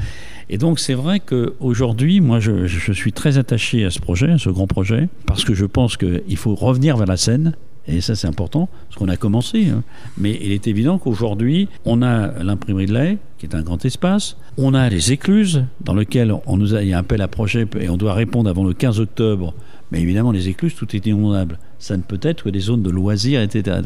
Et 0.50 0.60
donc, 0.60 0.80
c'est 0.80 0.94
vrai 0.94 1.20
qu'aujourd'hui, 1.20 2.22
moi, 2.22 2.40
je, 2.40 2.68
je, 2.68 2.94
suis 2.94 3.12
très 3.12 3.40
attaché 3.40 3.86
à 3.86 3.90
ce 3.90 4.00
projet, 4.00 4.30
à 4.32 4.38
ce 4.38 4.50
grand 4.52 4.68
projet, 4.68 5.10
parce 5.26 5.44
que 5.44 5.56
je 5.56 5.66
pense 5.66 5.98
qu'il 5.98 6.38
faut 6.38 6.54
revenir 6.54 6.96
vers 6.96 7.08
la 7.08 7.18
scène. 7.18 7.54
Et 7.88 8.02
ça, 8.02 8.16
c'est 8.16 8.28
important, 8.28 8.68
parce 8.88 9.00
qu'on 9.00 9.08
a 9.08 9.16
commencé. 9.16 9.70
Hein. 9.70 9.84
Mais 10.18 10.38
il 10.42 10.52
est 10.52 10.68
évident 10.68 10.98
qu'aujourd'hui, 10.98 11.70
on 11.86 12.02
a 12.02 12.44
l'imprimerie 12.44 12.86
de 12.86 12.94
lait, 12.94 13.18
qui 13.38 13.46
est 13.46 13.56
un 13.56 13.62
grand 13.62 13.84
espace. 13.86 14.36
On 14.58 14.74
a 14.74 14.90
les 14.90 15.14
écluses, 15.14 15.64
dans 15.82 15.94
lequel 15.94 16.34
on 16.48 16.58
nous 16.58 16.76
a, 16.76 16.84
il 16.84 16.90
y 16.90 16.94
a 16.94 16.98
un 16.98 17.02
appel 17.02 17.22
à 17.22 17.28
projet 17.28 17.66
et 17.80 17.90
on 17.90 17.98
doit 17.98 18.14
répondre 18.14 18.50
avant 18.50 18.66
le 18.66 18.74
15 18.74 19.00
octobre. 19.00 19.54
Mais 19.92 20.02
évidemment, 20.02 20.34
les 20.34 20.50
écluses, 20.50 20.76
tout 20.76 20.94
est 20.98 21.06
inondable. 21.06 21.60
Ça 21.80 21.96
ne 21.96 22.02
peut 22.02 22.20
être 22.22 22.44
que 22.44 22.50
des 22.50 22.60
zones 22.60 22.84
de 22.84 22.90
loisirs, 22.90 23.42
etc. 23.42 23.80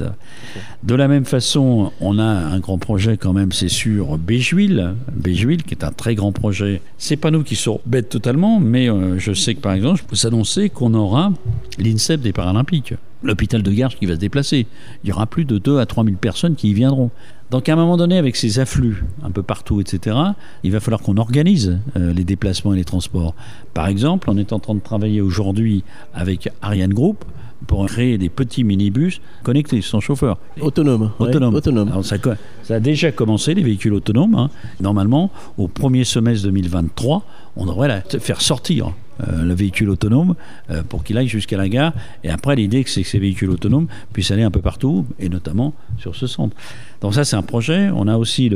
De 0.82 0.96
la 0.96 1.08
même 1.08 1.26
façon, 1.26 1.92
on 2.00 2.18
a 2.18 2.24
un 2.24 2.60
grand 2.60 2.80
projet 2.80 3.18
quand 3.18 3.34
même, 3.34 3.52
c'est 3.52 3.70
sur 3.70 4.18
Béjuil, 4.18 4.96
Béjuil, 5.14 5.58
qui 5.58 5.76
est 5.76 5.84
un 5.84 5.92
très 5.92 6.16
grand 6.16 6.32
projet. 6.32 6.82
C'est 6.98 7.18
pas 7.18 7.30
nous 7.30 7.44
qui 7.44 7.56
sommes 7.56 7.80
bêtes 7.86 8.10
totalement, 8.10 8.60
mais 8.60 8.90
euh, 8.90 9.20
je 9.20 9.34
sais 9.34 9.54
que 9.54 9.60
par 9.60 9.74
exemple, 9.74 10.00
je 10.00 10.08
peux 10.08 10.16
s'annoncer 10.16 10.70
qu'on 10.70 10.96
aura 10.96 11.34
l'INSEP 11.78 12.22
des 12.22 12.34
Paralympiques 12.34 12.96
l'hôpital 13.24 13.62
de 13.62 13.72
Garches 13.72 13.98
qui 13.98 14.06
va 14.06 14.16
se 14.16 14.20
déplacer. 14.20 14.68
Il 15.04 15.10
y 15.10 15.14
aura 15.14 15.26
plus 15.26 15.46
de 15.46 15.58
2 15.58 15.80
à 15.80 15.86
3 15.86 16.04
000 16.04 16.18
personnes 16.18 16.56
qui 16.56 16.70
y 16.70 16.74
viendront. 16.74 17.12
Donc 17.52 17.68
à 17.68 17.74
un 17.74 17.76
moment 17.76 17.98
donné, 17.98 18.18
avec 18.18 18.36
ces 18.36 18.60
afflux 18.60 19.04
un 19.24 19.32
peu 19.32 19.44
partout, 19.44 19.82
etc., 19.82 20.16
il 20.64 20.72
va 20.72 20.80
falloir 20.80 21.02
qu'on 21.02 21.18
organise 21.18 21.80
euh, 21.98 22.14
les 22.14 22.24
déplacements 22.24 22.74
et 22.74 22.78
les 22.78 22.86
transports. 22.86 23.36
Par 23.74 23.88
exemple, 23.88 24.30
on 24.30 24.38
est 24.38 24.54
en 24.54 24.60
train 24.60 24.76
de 24.76 24.80
travailler 24.80 25.20
aujourd'hui 25.20 25.84
avec 26.14 26.50
Ariane 26.62 26.94
Group 26.94 27.26
pour 27.68 27.86
créer 27.88 28.18
des 28.18 28.30
petits 28.30 28.64
minibus 28.64 29.22
connectés, 29.44 29.82
sans 29.82 30.00
chauffeur. 30.00 30.38
Autonome. 30.62 31.12
Autonome. 31.20 31.54
autonome. 31.54 32.04
ça, 32.04 32.16
ça, 32.64 32.76
a 32.76 32.80
déjà 32.80 33.12
commencé, 33.12 33.54
les 33.54 33.64
véhicules 33.64 33.94
autonomes. 33.94 34.36
Hein. 34.36 34.50
Normalement, 34.80 35.30
au 35.58 35.68
premier 35.68 36.04
semestre 36.04 36.46
2023, 36.46 37.24
on 37.58 37.66
devrait 37.66 38.04
faire 38.20 38.42
sortir 38.42 38.94
le 39.28 39.54
véhicule 39.54 39.90
autonome 39.90 40.36
euh, 40.70 40.84
pour 40.88 41.04
qu'il 41.04 41.18
aille 41.18 41.28
jusqu'à 41.28 41.58
la 41.58 41.70
gare. 41.70 41.94
Et 42.24 42.30
après, 42.30 42.56
l'idée, 42.56 42.84
c'est 42.88 43.04
que 43.04 43.08
ces 43.08 43.20
véhicules 43.20 43.50
autonomes 43.50 43.88
puissent 44.14 44.32
aller 44.32 44.44
un 44.44 44.52
peu 44.52 44.62
partout, 44.62 45.06
et 45.20 45.30
notamment 45.30 45.74
sur 45.98 46.16
ce 46.16 46.28
centre. 46.28 46.56
Donc 47.02 47.14
ça, 47.14 47.24
c'est 47.24 47.36
un 47.36 47.42
projet. 47.42 47.90
On 47.90 48.08
a 48.08 48.18
aussi 48.18 48.52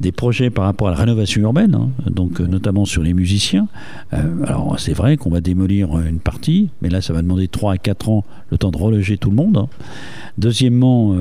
des 0.00 0.12
projets 0.12 0.50
par 0.50 0.64
rapport 0.64 0.88
à 0.88 0.92
la 0.92 0.96
rénovation 0.96 1.42
urbaine, 1.42 1.74
hein, 1.74 1.90
donc 2.10 2.40
euh, 2.40 2.46
notamment 2.46 2.84
sur 2.84 3.02
les 3.02 3.14
musiciens. 3.14 3.68
alors 4.12 4.78
c'est 4.78 4.92
vrai 4.92 5.16
qu'on 5.16 5.30
va 5.30 5.40
démolir 5.40 5.98
une 6.00 6.18
partie, 6.18 6.70
mais 6.82 6.88
là, 6.88 7.00
ça 7.00 7.12
va 7.12 7.22
demander 7.22 7.48
3 7.48 7.74
à 7.74 7.78
4 7.78 8.08
ans 8.08 8.24
le 8.50 8.58
temps 8.58 8.70
de 8.70 8.76
reloger 8.76 9.18
tout 9.18 9.30
le 9.30 9.36
monde. 9.36 9.56
Hein. 9.56 9.68
Deuxièmement, 10.38 11.14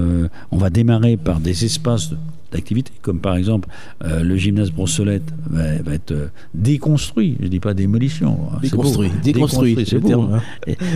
on 0.52 0.58
va 0.58 0.70
démarrer 0.70 1.18
par 1.18 1.40
des 1.40 1.66
espaces 1.66 2.12
d'activités, 2.52 2.92
comme 3.02 3.20
par 3.20 3.36
exemple 3.36 3.70
euh, 4.04 4.24
le 4.24 4.36
gymnase 4.38 4.72
Brossolette 4.72 5.34
va, 5.50 5.94
être 5.94 6.12
euh, 6.12 6.28
déconstruit, 6.54 7.36
je 7.40 7.46
ne 7.46 7.50
dis 7.50 7.60
pas 7.60 7.74
démolition. 7.74 8.38
Hein, 8.52 8.60
déconstruit, 8.62 9.12
déconstruit, 9.24 9.78
c'est 9.86 10.00
beau. 10.00 10.22
Hein. 10.22 10.42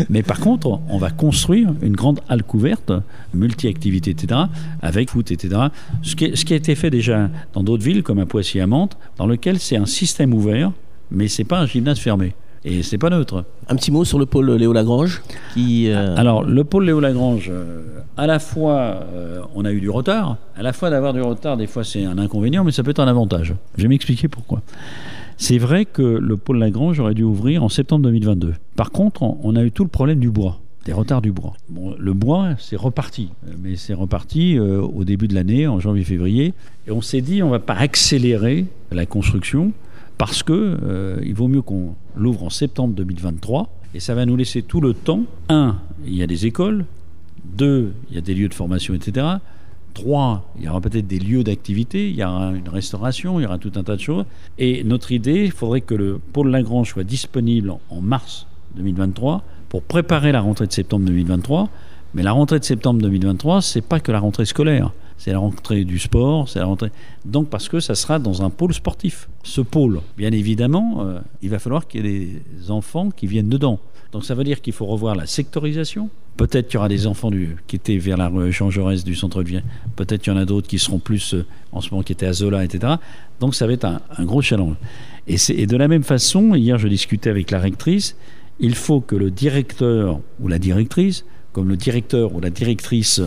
mais 0.09 0.23
par 0.23 0.39
contre, 0.39 0.79
on 0.89 0.97
va 0.97 1.11
construire 1.11 1.73
une 1.81 1.95
grande 1.95 2.19
halle 2.29 2.43
couverte, 2.43 2.91
multi-activités, 3.33 4.11
etc., 4.11 4.41
avec 4.81 5.09
foot, 5.09 5.31
etc. 5.31 5.61
Ce 6.01 6.15
qui, 6.15 6.35
ce 6.35 6.45
qui 6.45 6.53
a 6.53 6.57
été 6.57 6.75
fait 6.75 6.89
déjà 6.89 7.29
dans 7.53 7.63
d'autres 7.63 7.83
villes, 7.83 8.03
comme 8.03 8.19
à 8.19 8.25
Poissy 8.25 8.59
à 8.59 8.67
Mantes, 8.67 8.97
dans 9.17 9.27
lequel 9.27 9.59
c'est 9.59 9.77
un 9.77 9.85
système 9.85 10.33
ouvert, 10.33 10.71
mais 11.11 11.27
c'est 11.27 11.43
pas 11.43 11.59
un 11.59 11.65
gymnase 11.65 11.99
fermé 11.99 12.33
et 12.65 12.83
c'est 12.83 12.97
pas 12.97 13.09
neutre. 13.09 13.45
Un 13.67 13.75
petit 13.75 13.91
mot 13.91 14.05
sur 14.05 14.19
le 14.19 14.25
pôle 14.25 14.51
Léo 14.51 14.73
Lagrange 14.73 15.21
qui, 15.53 15.89
euh, 15.89 16.15
Alors, 16.15 16.43
le 16.43 16.63
pôle 16.63 16.85
Léo 16.85 16.99
Lagrange, 16.99 17.51
à 18.15 18.27
la 18.27 18.39
fois, 18.39 19.05
euh, 19.13 19.41
on 19.55 19.65
a 19.65 19.71
eu 19.71 19.81
du 19.81 19.89
retard. 19.89 20.37
À 20.55 20.63
la 20.63 20.73
fois 20.73 20.89
d'avoir 20.89 21.13
du 21.13 21.21
retard, 21.21 21.57
des 21.57 21.67
fois, 21.67 21.83
c'est 21.83 22.05
un 22.05 22.17
inconvénient, 22.17 22.63
mais 22.63 22.71
ça 22.71 22.83
peut 22.83 22.91
être 22.91 22.99
un 22.99 23.07
avantage. 23.07 23.55
Je 23.77 23.83
vais 23.83 23.89
m'expliquer 23.89 24.27
pourquoi. 24.27 24.61
C'est 25.37 25.57
vrai 25.57 25.85
que 25.85 26.01
le 26.01 26.37
pôle 26.37 26.59
Lagrange 26.59 26.99
aurait 26.99 27.15
dû 27.15 27.23
ouvrir 27.23 27.63
en 27.63 27.69
septembre 27.69 28.03
2022. 28.03 28.53
Par 28.75 28.91
contre, 28.91 29.23
on 29.23 29.55
a 29.55 29.63
eu 29.63 29.71
tout 29.71 29.83
le 29.83 29.89
problème 29.89 30.19
du 30.19 30.29
bois 30.29 30.59
des 30.85 30.91
retards 30.93 31.21
du 31.21 31.31
bois. 31.31 31.53
Bon, 31.69 31.95
le 31.97 32.13
bois, 32.13 32.55
c'est 32.59 32.75
reparti, 32.75 33.29
mais 33.61 33.77
c'est 33.77 33.93
reparti 33.93 34.57
euh, 34.57 34.81
au 34.81 35.05
début 35.05 35.27
de 35.29 35.33
l'année, 35.33 35.65
en 35.65 35.79
janvier-février, 35.79 36.53
et 36.87 36.91
on 36.91 37.01
s'est 37.01 37.21
dit 37.21 37.41
on 37.41 37.49
va 37.49 37.59
pas 37.59 37.75
accélérer 37.75 38.65
la 38.91 39.05
construction 39.05 39.71
parce 40.25 40.41
que 40.41 40.53
euh, 40.53 41.19
il 41.25 41.33
vaut 41.33 41.49
mieux 41.49 41.61
qu'on 41.61 41.95
l'ouvre 42.15 42.43
en 42.43 42.49
septembre 42.49 42.95
2023, 42.95 43.67
et 43.93 43.99
ça 43.99 44.15
va 44.15 44.25
nous 44.25 44.37
laisser 44.37 44.61
tout 44.61 44.79
le 44.79 44.93
temps. 44.93 45.23
Un, 45.49 45.75
il 46.05 46.15
y 46.15 46.23
a 46.23 46.27
des 46.27 46.45
écoles, 46.45 46.85
deux, 47.43 47.91
il 48.09 48.15
y 48.15 48.17
a 48.17 48.21
des 48.21 48.33
lieux 48.33 48.47
de 48.47 48.53
formation, 48.53 48.93
etc. 48.93 49.27
Trois, 49.93 50.49
il 50.57 50.63
y 50.63 50.69
aura 50.69 50.79
peut-être 50.79 51.07
des 51.07 51.19
lieux 51.19 51.43
d'activité, 51.43 52.09
il 52.09 52.15
y 52.15 52.23
aura 52.23 52.53
une 52.53 52.69
restauration, 52.69 53.41
il 53.41 53.43
y 53.43 53.45
aura 53.45 53.57
tout 53.57 53.73
un 53.75 53.83
tas 53.83 53.97
de 53.97 54.01
choses. 54.01 54.23
Et 54.57 54.85
notre 54.85 55.11
idée, 55.11 55.43
il 55.43 55.51
faudrait 55.51 55.81
que 55.81 55.93
le 55.93 56.21
pôle 56.31 56.51
Lagrange 56.51 56.91
soit 56.91 57.03
disponible 57.03 57.73
en 57.89 57.99
mars 57.99 58.47
2023 58.77 59.43
pour 59.67 59.81
préparer 59.81 60.31
la 60.31 60.39
rentrée 60.39 60.67
de 60.67 60.71
septembre 60.71 61.05
2023. 61.05 61.69
Mais 62.13 62.23
la 62.23 62.31
rentrée 62.31 62.59
de 62.59 62.63
septembre 62.63 63.01
2023, 63.01 63.61
c'est 63.61 63.81
pas 63.81 63.99
que 63.99 64.13
la 64.13 64.19
rentrée 64.19 64.45
scolaire 64.45 64.93
c'est 65.23 65.31
la 65.31 65.37
rentrée 65.37 65.85
du 65.85 65.99
sport, 65.99 66.49
c'est 66.49 66.59
la 66.59 66.65
rentrée. 66.65 66.91
Donc 67.23 67.49
parce 67.49 67.69
que 67.69 67.79
ça 67.79 67.95
sera 67.95 68.19
dans 68.19 68.41
un 68.41 68.49
pôle 68.49 68.73
sportif. 68.73 69.29
Ce 69.43 69.61
pôle, 69.61 70.01
bien 70.17 70.33
évidemment, 70.33 71.05
euh, 71.05 71.19
il 71.41 71.49
va 71.49 71.59
falloir 71.59 71.87
qu'il 71.87 72.05
y 72.05 72.09
ait 72.09 72.27
des 72.59 72.71
enfants 72.71 73.09
qui 73.09 73.25
viennent 73.25 73.47
dedans. 73.47 73.79
Donc 74.11 74.25
ça 74.25 74.35
veut 74.35 74.43
dire 74.43 74.59
qu'il 74.59 74.73
faut 74.73 74.85
revoir 74.85 75.15
la 75.15 75.25
sectorisation. 75.25 76.09
Peut-être 76.35 76.67
qu'il 76.67 76.73
y 76.73 76.77
aura 76.77 76.89
des 76.89 77.07
enfants 77.07 77.31
du, 77.31 77.55
qui 77.67 77.77
étaient 77.77 77.97
vers 77.99 78.17
la 78.17 78.27
rue 78.27 78.51
Jean 78.51 78.69
Jaurès 78.69 79.05
du 79.05 79.15
centre 79.15 79.41
de 79.43 79.47
Vienne. 79.47 79.63
Peut-être 79.95 80.23
qu'il 80.23 80.33
y 80.33 80.35
en 80.35 80.39
a 80.39 80.43
d'autres 80.43 80.67
qui 80.67 80.77
seront 80.77 80.99
plus 80.99 81.35
euh, 81.35 81.45
en 81.71 81.79
ce 81.79 81.89
moment 81.91 82.03
qui 82.03 82.11
étaient 82.11 82.25
à 82.25 82.33
Zola, 82.33 82.65
etc. 82.65 82.95
Donc 83.39 83.55
ça 83.55 83.65
va 83.65 83.71
être 83.71 83.85
un, 83.85 84.25
gros 84.25 84.41
challenge. 84.41 84.75
Et, 85.29 85.37
et 85.51 85.67
de 85.67 85.77
la 85.77 85.87
même 85.87 86.03
façon, 86.03 86.53
hier 86.53 86.77
je 86.77 86.89
discutais 86.89 87.29
avec 87.29 87.49
la 87.49 87.59
rectrice, 87.59 88.17
il 88.59 88.75
faut 88.75 88.99
que 88.99 89.15
le 89.15 89.31
directeur 89.31 90.19
ou 90.41 90.49
la 90.49 90.59
directrice, 90.59 91.23
comme 91.53 91.69
le 91.69 91.77
directeur 91.77 92.35
ou 92.35 92.41
la 92.41 92.49
directrice 92.49 93.21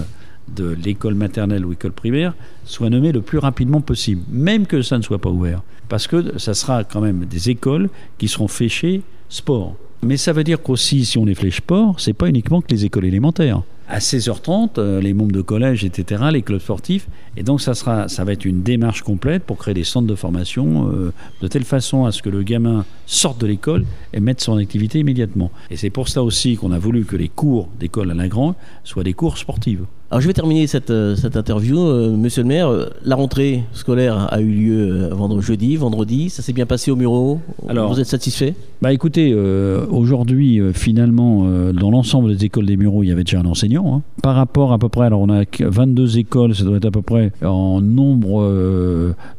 de 0.55 0.77
l'école 0.85 1.15
maternelle 1.15 1.65
ou 1.65 1.73
école 1.73 1.93
primaire 1.93 2.35
soit 2.65 2.91
nommé 2.91 3.13
le 3.13 3.21
plus 3.21 3.39
rapidement 3.39 3.81
possible, 3.81 4.23
même 4.31 4.67
que 4.67 4.83
ça 4.83 4.99
ne 4.99 5.03
soit 5.03 5.19
pas 5.19 5.31
ouvert. 5.31 5.63
Parce 5.89 6.07
que 6.07 6.39
ça 6.39 6.55
sera 6.55 6.85
quand 6.85 7.01
même 7.01 7.25
des 7.25 7.51
écoles 7.51 7.89
qui 8.19 8.29
seront 8.29 8.49
fléchées 8.49 9.03
sport. 9.29 9.77
Mais 10.03 10.17
ça 10.17 10.33
veut 10.33 10.45
dire 10.45 10.63
qu'aussi, 10.63 11.05
si 11.05 11.19
on 11.19 11.25
les 11.25 11.35
flèche 11.35 11.57
sport, 11.57 11.99
c'est 11.99 12.13
pas 12.13 12.29
uniquement 12.29 12.61
que 12.61 12.69
les 12.71 12.85
écoles 12.85 13.07
élémentaires. 13.07 13.63
À 13.89 13.99
16h30, 14.01 14.79
euh, 14.79 15.01
les 15.01 15.15
membres 15.15 15.33
de 15.33 15.41
collège, 15.41 15.85
etc., 15.85 16.25
les 16.33 16.43
clubs 16.43 16.61
sportifs, 16.61 17.07
et 17.37 17.45
donc 17.45 17.61
ça, 17.61 17.75
sera, 17.75 18.09
ça 18.09 18.25
va 18.25 18.33
être 18.33 18.45
une 18.45 18.63
démarche 18.63 19.03
complète 19.03 19.45
pour 19.45 19.59
créer 19.59 19.75
des 19.75 19.85
centres 19.85 20.09
de 20.09 20.15
formation 20.17 20.91
euh, 20.91 21.13
de 21.41 21.49
telle 21.49 21.65
façon 21.65 22.05
à 22.05 22.11
ce 22.11 22.21
que 22.21 22.29
le 22.29 22.43
gamin 22.43 22.85
sorte 23.07 23.41
de 23.41 23.47
l'école 23.47 23.85
et 24.13 24.19
mette 24.19 24.41
son 24.41 24.57
activité 24.57 24.99
immédiatement. 24.99 25.53
Et 25.71 25.77
c'est 25.77 25.91
pour 25.91 26.09
ça 26.09 26.25
aussi 26.25 26.57
qu'on 26.57 26.73
a 26.73 26.81
voulu 26.81 27.05
que 27.05 27.17
les 27.17 27.29
cours 27.29 27.69
d'école 27.79 28.11
à 28.11 28.15
la 28.15 28.27
grande 28.27 28.55
soient 28.83 29.05
des 29.05 29.15
cours 29.15 29.39
sportifs. 29.39 29.81
Alors 30.09 30.21
je 30.21 30.29
vais 30.29 30.35
terminer 30.35 30.69
cette, 30.69 30.91
euh, 30.91 31.17
cette 31.17 31.37
interview. 31.37 31.81
Euh, 31.81 32.17
monsieur 32.17 32.43
le 32.43 32.49
maire, 32.49 32.69
euh, 32.69 32.87
la 33.05 33.17
rentrée 33.17 33.65
scolaire 33.73 34.33
a 34.33 34.41
eu 34.41 34.53
lieu 34.53 35.09
vendredi, 35.11 35.45
jeudi, 35.45 35.77
vendredi. 35.77 36.31
Ça 36.31 36.43
s'est 36.43 36.53
bien 36.53 36.65
passé 36.65 36.93
au 36.93 36.97
Muro 36.97 37.41
Alors, 37.69 37.93
Vous 37.93 37.99
êtes 37.99 38.07
satisfait? 38.07 38.55
Bah 38.81 38.93
écoutez, 38.93 39.35
aujourd'hui, 39.35 40.61
finalement, 40.75 41.49
dans 41.73 41.91
l'ensemble 41.91 42.37
des 42.37 42.45
écoles 42.45 42.67
des 42.67 42.77
Mureaux, 42.77 43.03
il 43.03 43.09
y 43.09 43.13
avait 43.13 43.25
déjà 43.25 43.41
un 43.41 43.47
enseignant. 43.47 43.97
Hein. 43.97 44.03
Par 44.23 44.37
rapport 44.37 44.73
à 44.73 44.79
peu 44.79 44.89
près, 44.89 45.07
alors 45.07 45.23
on 45.23 45.31
a 45.31 45.45
22 45.59 46.19
écoles, 46.19 46.55
ça 46.55 46.63
doit 46.65 46.77
être 46.77 46.85
à 46.85 46.91
peu 46.91 47.03
près 47.03 47.33
en 47.43 47.81
nombre 47.81 48.45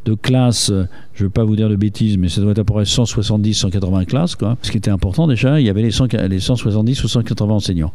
de 0.05 0.13
classes, 0.15 0.71
je 1.13 1.23
ne 1.23 1.27
veux 1.27 1.29
pas 1.29 1.43
vous 1.43 1.55
dire 1.55 1.69
de 1.69 1.75
bêtises, 1.75 2.17
mais 2.17 2.29
ça 2.29 2.41
doit 2.41 2.51
être 2.51 2.59
à 2.59 2.63
peu 2.63 2.73
près 2.73 2.85
170, 2.85 3.53
180 3.53 4.05
classes. 4.05 4.35
Quoi. 4.35 4.57
Ce 4.63 4.71
qui 4.71 4.77
était 4.77 4.91
important 4.91 5.27
déjà, 5.27 5.61
il 5.61 5.67
y 5.67 5.69
avait 5.69 5.83
les, 5.83 5.91
100, 5.91 6.13
les 6.13 6.39
170 6.39 7.03
ou 7.03 7.07
180 7.07 7.53
enseignants. 7.53 7.93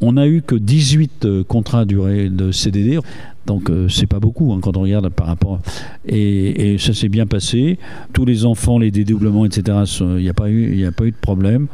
On 0.00 0.12
n'a 0.12 0.26
eu 0.26 0.40
que 0.40 0.54
18 0.54 1.24
euh, 1.24 1.44
contrats 1.44 1.84
durés 1.84 2.30
de 2.30 2.52
CDD, 2.52 2.98
donc 3.46 3.68
euh, 3.68 3.88
c'est 3.88 4.06
pas 4.06 4.20
beaucoup 4.20 4.52
hein, 4.52 4.60
quand 4.62 4.76
on 4.76 4.82
regarde 4.82 5.08
par 5.10 5.26
rapport. 5.26 5.60
Et, 6.06 6.76
ça 6.78 6.94
s'est 6.94 7.08
bien 7.08 7.26
passé. 7.26 7.78
Tous 8.12 8.24
les 8.24 8.44
enfants, 8.44 8.78
les 8.78 8.90
dédoublements, 8.90 9.44
etc. 9.44 9.78
Il 10.00 10.16
n'y 10.16 10.28
a 10.28 10.34
pas 10.34 10.48
eu, 10.48 10.82
de 10.82 11.20
problème. 11.20 11.66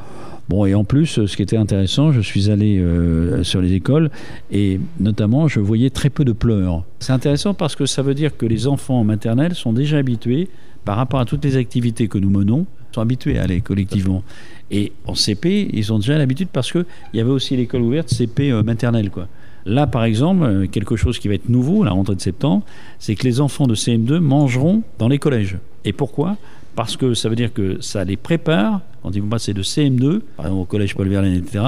Bon, 0.49 0.65
et 0.65 0.75
en 0.75 0.85
plus, 0.85 1.27
ce 1.27 1.37
qui 1.37 1.43
était 1.43 1.57
intéressant, 1.57 2.13
je 2.13 2.21
suis 2.21 2.51
allé 2.51 2.79
euh, 2.79 3.43
sur 3.43 3.61
les 3.61 3.73
écoles 3.73 4.11
et 4.53 4.81
notamment, 5.01 5.49
je 5.49 5.59
voyais 5.59 5.91
très 5.91 6.09
peu 6.09 6.25
de 6.25 6.33
pleurs. 6.33 6.85
C'est 7.01 7.13
intéressant 7.13 7.53
parce 7.53 7.75
que 7.75 7.85
ça 7.85 8.03
veut 8.03 8.15
dire 8.15 8.37
que 8.37 8.47
les 8.47 8.69
enfants 8.69 9.01
en 9.01 9.55
sont 9.55 9.73
déjà 9.73 9.99
habitués 9.99 10.49
par 10.85 10.97
rapport 10.97 11.19
à 11.19 11.25
toutes 11.25 11.45
les 11.45 11.57
activités 11.57 12.07
que 12.07 12.17
nous 12.17 12.31
menons, 12.31 12.65
sont 12.93 13.01
habitués 13.01 13.39
à 13.39 13.43
aller 13.43 13.61
collectivement. 13.61 14.23
Et 14.71 14.93
en 15.07 15.15
CP, 15.15 15.71
ils 15.73 15.93
ont 15.93 15.99
déjà 15.99 16.19
l'habitude 16.19 16.49
parce 16.53 16.73
qu'il 16.73 16.85
y 17.15 17.21
avait 17.21 17.31
aussi 17.31 17.57
l'école 17.57 17.83
ouverte 17.83 18.09
CP 18.09 18.51
euh, 18.51 18.63
maternelle. 18.63 19.11
Quoi. 19.11 19.29
Là, 19.65 19.87
par 19.87 20.05
exemple, 20.05 20.45
euh, 20.45 20.67
quelque 20.67 20.97
chose 20.97 21.19
qui 21.19 21.29
va 21.29 21.35
être 21.35 21.49
nouveau, 21.49 21.85
la 21.85 21.91
rentrée 21.91 22.15
de 22.15 22.21
septembre, 22.21 22.65
c'est 22.99 23.15
que 23.15 23.25
les 23.25 23.41
enfants 23.41 23.67
de 23.67 23.75
CM2 23.75 24.19
mangeront 24.19 24.83
dans 24.99 25.09
les 25.09 25.19
collèges. 25.19 25.59
Et 25.85 25.93
pourquoi? 25.93 26.37
Parce 26.75 26.97
que 26.97 27.15
ça 27.15 27.29
veut 27.29 27.37
dire 27.37 27.53
que 27.53 27.81
ça 27.81 28.05
les 28.05 28.17
prépare, 28.17 28.81
quand 29.03 29.15
ils 29.15 29.23
vont 29.23 29.29
passer 29.29 29.55
de 29.55 29.63
CM2, 29.63 30.21
par 30.37 30.47
exemple 30.47 30.63
au 30.63 30.65
collège 30.65 30.95
Paul 30.95 31.09
Verlaine, 31.09 31.35
etc., 31.35 31.65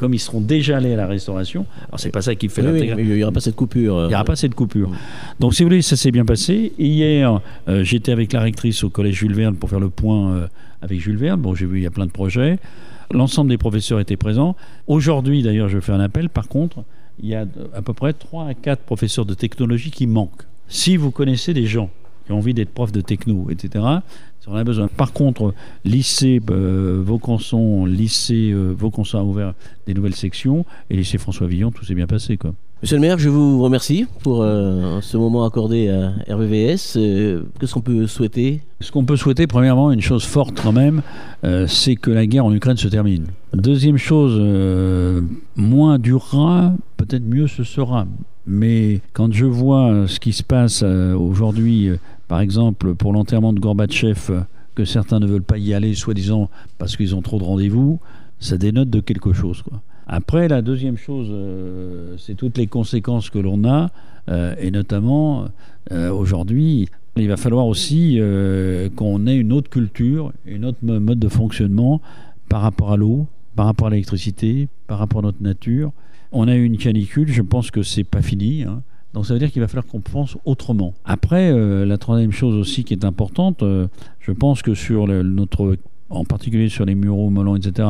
comme 0.00 0.14
ils 0.14 0.18
seront 0.18 0.40
déjà 0.40 0.78
allés 0.78 0.94
à 0.94 0.96
la 0.96 1.06
restauration, 1.06 1.66
alors 1.88 2.00
c'est 2.00 2.10
pas 2.10 2.22
ça 2.22 2.34
qui 2.34 2.48
fait 2.48 2.62
l'intégration. 2.62 3.04
il 3.04 3.14
n'y 3.14 3.22
aura 3.22 3.32
pas 3.32 3.40
cette 3.40 3.54
coupure. 3.54 4.04
Il 4.04 4.08
n'y 4.08 4.14
aura 4.14 4.24
pas 4.24 4.34
cette 4.34 4.54
coupure. 4.54 4.90
Donc, 5.40 5.52
si 5.52 5.62
vous 5.62 5.68
voulez, 5.68 5.82
ça 5.82 5.94
s'est 5.94 6.10
bien 6.10 6.24
passé. 6.24 6.72
Hier, 6.78 7.38
euh, 7.68 7.84
j'étais 7.84 8.10
avec 8.10 8.32
la 8.32 8.40
rectrice 8.40 8.82
au 8.82 8.88
collège 8.88 9.16
Jules 9.16 9.34
Verne 9.34 9.56
pour 9.56 9.68
faire 9.68 9.78
le 9.78 9.90
point 9.90 10.48
avec 10.80 10.98
Jules 11.00 11.18
Verne. 11.18 11.38
Bon, 11.38 11.54
j'ai 11.54 11.66
vu, 11.66 11.80
il 11.80 11.82
y 11.82 11.86
a 11.86 11.90
plein 11.90 12.06
de 12.06 12.10
projets. 12.10 12.58
L'ensemble 13.12 13.50
des 13.50 13.58
professeurs 13.58 14.00
étaient 14.00 14.16
présents. 14.16 14.56
Aujourd'hui, 14.86 15.42
d'ailleurs, 15.42 15.68
je 15.68 15.80
fais 15.80 15.92
un 15.92 16.00
appel. 16.00 16.30
Par 16.30 16.48
contre, 16.48 16.82
il 17.22 17.28
y 17.28 17.34
a 17.34 17.44
à 17.74 17.82
peu 17.82 17.92
près 17.92 18.14
3 18.14 18.46
à 18.46 18.54
4 18.54 18.80
professeurs 18.80 19.26
de 19.26 19.34
technologie 19.34 19.90
qui 19.90 20.06
manquent. 20.06 20.46
Si 20.68 20.96
vous 20.96 21.10
connaissez 21.10 21.52
des 21.52 21.66
gens 21.66 21.90
qui 22.24 22.32
ont 22.32 22.38
envie 22.38 22.54
d'être 22.54 22.70
prof 22.70 22.90
de 22.90 23.02
techno, 23.02 23.48
etc. 23.50 23.84
On 24.50 24.56
a 24.56 24.64
besoin. 24.64 24.88
Par 24.88 25.12
contre, 25.12 25.54
lycée 25.84 26.40
euh, 26.50 27.00
Vaucanson, 27.04 27.86
lycée 27.86 28.50
euh, 28.52 28.74
Vaucanson 28.76 29.18
a 29.18 29.22
ouvert 29.22 29.54
des 29.86 29.94
nouvelles 29.94 30.16
sections 30.16 30.64
et 30.90 30.96
lycée 30.96 31.18
François 31.18 31.46
Villon, 31.46 31.70
tout 31.70 31.84
s'est 31.84 31.94
bien 31.94 32.08
passé. 32.08 32.36
Quoi. 32.36 32.52
Monsieur 32.82 32.96
le 32.96 33.02
maire, 33.02 33.18
je 33.18 33.28
vous 33.28 33.62
remercie 33.62 34.06
pour 34.22 34.40
euh, 34.40 35.02
ce 35.02 35.18
moment 35.18 35.44
accordé 35.44 35.90
à 35.90 36.14
RVVS. 36.34 36.96
Euh, 36.96 37.42
qu'est-ce 37.60 37.74
qu'on 37.74 37.82
peut 37.82 38.06
souhaiter? 38.06 38.62
Ce 38.80 38.90
qu'on 38.90 39.04
peut 39.04 39.16
souhaiter, 39.16 39.46
premièrement, 39.46 39.92
une 39.92 40.00
chose 40.00 40.24
forte 40.24 40.58
quand 40.62 40.72
même, 40.72 41.02
euh, 41.44 41.66
c'est 41.66 41.94
que 41.94 42.10
la 42.10 42.26
guerre 42.26 42.46
en 42.46 42.54
Ukraine 42.54 42.78
se 42.78 42.88
termine. 42.88 43.26
Deuxième 43.52 43.98
chose, 43.98 44.40
moins 45.56 45.98
durera, 45.98 46.72
peut-être 46.96 47.24
mieux 47.24 47.48
ce 47.48 47.64
sera. 47.64 48.06
Mais 48.46 49.02
quand 49.12 49.30
je 49.30 49.44
vois 49.44 50.06
ce 50.06 50.18
qui 50.18 50.32
se 50.32 50.42
passe 50.42 50.82
aujourd'hui, 50.82 51.90
par 52.30 52.40
exemple 52.40 52.94
pour 52.94 53.12
l'enterrement 53.12 53.52
de 53.52 53.58
Gorbatchev, 53.58 54.44
que 54.76 54.84
certains 54.84 55.18
ne 55.18 55.26
veulent 55.26 55.42
pas 55.42 55.58
y 55.58 55.74
aller, 55.74 55.94
soi-disant 55.94 56.48
parce 56.78 56.96
qu'ils 56.96 57.16
ont 57.16 57.22
trop 57.22 57.40
de 57.40 57.42
rendez-vous, 57.42 57.98
ça 58.38 58.56
dénote 58.56 58.88
de 58.88 59.00
quelque 59.00 59.32
chose. 59.32 59.64
Après, 60.06 60.46
la 60.46 60.62
deuxième 60.62 60.96
chose, 60.96 61.26
euh, 61.32 62.14
c'est 62.18 62.36
toutes 62.36 62.56
les 62.56 62.68
conséquences 62.68 63.30
que 63.30 63.40
l'on 63.40 63.64
a, 63.64 63.90
euh, 64.28 64.54
et 64.60 64.70
notamment 64.70 65.46
euh, 65.90 66.12
aujourd'hui, 66.12 66.88
il 67.16 67.26
va 67.26 67.36
falloir 67.36 67.66
aussi 67.66 68.20
qu'on 68.94 69.26
ait 69.26 69.36
une 69.36 69.52
autre 69.52 69.68
culture, 69.68 70.32
une 70.46 70.64
autre 70.66 70.78
mode 70.84 71.18
de 71.18 71.28
fonctionnement 71.28 72.00
par 72.48 72.62
rapport 72.62 72.92
à 72.92 72.96
l'eau, 72.96 73.26
par 73.56 73.66
rapport 73.66 73.88
à 73.88 73.90
l'électricité, 73.90 74.68
par 74.86 75.00
rapport 75.00 75.18
à 75.18 75.22
notre 75.22 75.42
nature. 75.42 75.90
On 76.30 76.46
a 76.46 76.54
eu 76.54 76.62
une 76.62 76.78
canicule, 76.78 77.26
je 77.26 77.42
pense 77.42 77.72
que 77.72 77.82
c'est 77.82 78.04
pas 78.04 78.22
fini. 78.22 78.62
Hein. 78.62 78.82
Donc 79.14 79.26
ça 79.26 79.32
veut 79.32 79.40
dire 79.40 79.50
qu'il 79.50 79.60
va 79.60 79.68
falloir 79.68 79.86
qu'on 79.86 80.00
pense 80.00 80.36
autrement. 80.44 80.94
Après, 81.04 81.52
la 81.84 81.98
troisième 81.98 82.30
chose 82.30 82.54
aussi 82.54 82.84
qui 82.84 82.94
est 82.94 83.04
importante, 83.04 83.64
je 84.20 84.32
pense 84.32 84.62
que 84.62 84.74
sur 84.74 85.08
notre, 85.08 85.76
en 86.10 86.24
particulier 86.24 86.68
sur 86.68 86.84
les 86.84 86.94
muraux, 86.94 87.30
molons, 87.30 87.56
etc., 87.56 87.88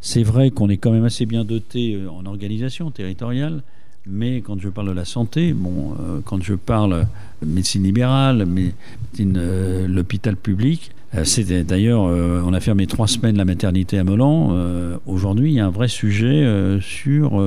c'est 0.00 0.22
vrai 0.22 0.50
qu'on 0.50 0.68
est 0.68 0.76
quand 0.76 0.90
même 0.90 1.04
assez 1.04 1.24
bien 1.24 1.44
doté 1.44 1.94
euh, 1.94 2.10
en 2.10 2.26
organisation 2.26 2.90
territoriale, 2.90 3.62
mais 4.06 4.42
quand 4.42 4.60
je 4.60 4.68
parle 4.68 4.88
de 4.88 4.92
la 4.92 5.06
santé, 5.06 5.54
bon, 5.54 5.94
euh, 5.98 6.20
quand 6.22 6.42
je 6.42 6.52
parle 6.54 7.06
de 7.40 7.46
médecine 7.46 7.84
libérale, 7.84 8.44
médecine, 8.44 9.34
euh, 9.38 9.88
l'hôpital 9.88 10.36
public, 10.36 10.90
c'est 11.22 11.64
d'ailleurs, 11.64 12.02
on 12.02 12.52
a 12.52 12.58
fermé 12.58 12.88
trois 12.88 13.06
semaines 13.06 13.36
la 13.36 13.44
maternité 13.44 13.98
à 13.98 14.02
Molan. 14.02 14.52
Aujourd'hui, 15.06 15.52
il 15.52 15.54
y 15.54 15.60
a 15.60 15.66
un 15.66 15.70
vrai 15.70 15.86
sujet 15.86 16.44
sur 16.80 17.40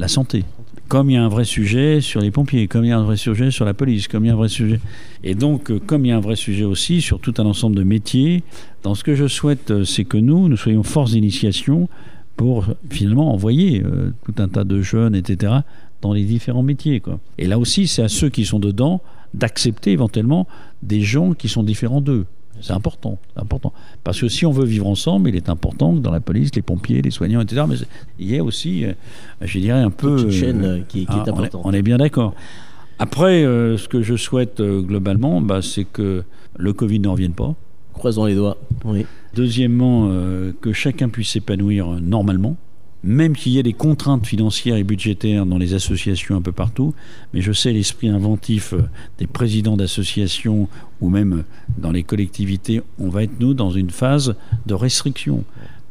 la 0.00 0.08
santé 0.08 0.42
comme 0.88 1.10
il 1.10 1.14
y 1.14 1.16
a 1.16 1.24
un 1.24 1.28
vrai 1.28 1.44
sujet 1.44 2.00
sur 2.00 2.20
les 2.20 2.30
pompiers, 2.30 2.68
comme 2.68 2.84
il 2.84 2.88
y 2.88 2.92
a 2.92 2.98
un 2.98 3.04
vrai 3.04 3.16
sujet 3.16 3.50
sur 3.50 3.64
la 3.64 3.74
police, 3.74 4.08
comme 4.08 4.24
il 4.24 4.28
y 4.28 4.30
a 4.30 4.34
un 4.34 4.36
vrai 4.36 4.48
sujet. 4.48 4.80
Et 5.22 5.34
donc, 5.34 5.72
comme 5.86 6.04
il 6.04 6.08
y 6.08 6.12
a 6.12 6.16
un 6.16 6.20
vrai 6.20 6.36
sujet 6.36 6.64
aussi 6.64 7.00
sur 7.00 7.20
tout 7.20 7.34
un 7.38 7.46
ensemble 7.46 7.76
de 7.76 7.84
métiers, 7.84 8.42
dans 8.82 8.94
ce 8.94 9.02
que 9.04 9.14
je 9.14 9.26
souhaite, 9.26 9.70
euh, 9.70 9.84
c'est 9.84 10.04
que 10.04 10.18
nous, 10.18 10.48
nous 10.48 10.56
soyons 10.56 10.82
force 10.82 11.12
d'initiation 11.12 11.88
pour 12.36 12.66
finalement 12.90 13.32
envoyer 13.32 13.82
euh, 13.82 14.12
tout 14.24 14.34
un 14.42 14.48
tas 14.48 14.64
de 14.64 14.82
jeunes, 14.82 15.14
etc., 15.14 15.52
dans 16.02 16.12
les 16.12 16.24
différents 16.24 16.62
métiers. 16.62 17.02
Et 17.38 17.46
là 17.46 17.58
aussi, 17.58 17.88
c'est 17.88 18.02
à 18.02 18.08
ceux 18.08 18.28
qui 18.28 18.44
sont 18.44 18.58
dedans 18.58 19.00
d'accepter 19.32 19.92
éventuellement 19.92 20.46
des 20.82 21.00
gens 21.00 21.32
qui 21.32 21.48
sont 21.48 21.62
différents 21.62 22.02
d'eux. 22.02 22.26
C'est 22.64 22.72
important, 22.72 23.18
important. 23.36 23.72
Parce 24.04 24.20
que 24.20 24.28
si 24.28 24.46
on 24.46 24.50
veut 24.50 24.64
vivre 24.64 24.86
ensemble, 24.86 25.28
il 25.28 25.36
est 25.36 25.48
important 25.50 25.94
que 25.94 26.00
dans 26.00 26.10
la 26.10 26.20
police, 26.20 26.54
les 26.54 26.62
pompiers, 26.62 27.02
les 27.02 27.10
soignants, 27.10 27.42
etc., 27.42 27.62
mais 27.68 27.76
il 28.18 28.30
y 28.34 28.38
a 28.38 28.42
aussi, 28.42 28.84
euh, 28.84 28.92
je 29.42 29.58
dirais, 29.58 29.80
un 29.80 29.90
peu... 29.90 30.22
Une 30.22 30.30
chaîne 30.30 30.84
qui, 30.88 31.02
est 31.02 31.06
ah, 31.08 31.24
importante. 31.26 31.62
On 31.64 31.72
est, 31.72 31.82
bien 31.82 31.98
d'accord. 31.98 32.34
Après, 32.98 33.42
ce 33.42 33.88
que 33.88 34.02
je 34.02 34.16
souhaite 34.16 34.62
globalement, 34.62 35.40
bah, 35.40 35.60
c'est 35.60 35.84
que 35.84 36.22
le 36.56 36.72
Covid 36.72 37.00
ne 37.00 37.08
revienne 37.08 37.32
pas. 37.32 37.54
Croisons 37.92 38.24
les 38.24 38.34
doigts. 38.34 38.56
Oui. 38.84 39.04
Deuxièmement, 39.34 40.08
euh, 40.10 40.52
que 40.60 40.72
chacun 40.72 41.08
puisse 41.08 41.30
s'épanouir 41.30 41.88
normalement, 42.00 42.56
même 43.04 43.36
qu'il 43.36 43.52
y 43.52 43.58
ait 43.58 43.62
des 43.62 43.74
contraintes 43.74 44.26
financières 44.26 44.76
et 44.76 44.84
budgétaires 44.84 45.44
dans 45.44 45.58
les 45.58 45.74
associations 45.74 46.36
un 46.36 46.42
peu 46.42 46.52
partout. 46.52 46.94
Mais 47.32 47.42
je 47.42 47.52
sais 47.52 47.72
l'esprit 47.72 48.08
inventif 48.08 48.72
euh, 48.72 48.82
des 49.18 49.26
présidents 49.26 49.76
d'associations 49.76 50.68
ou 51.00 51.10
même 51.10 51.44
dans 51.78 51.92
les 51.92 52.02
collectivités, 52.02 52.80
on 52.98 53.10
va 53.10 53.24
être 53.24 53.38
nous 53.40 53.52
dans 53.52 53.70
une 53.70 53.90
phase 53.90 54.34
de 54.66 54.74
restriction. 54.74 55.44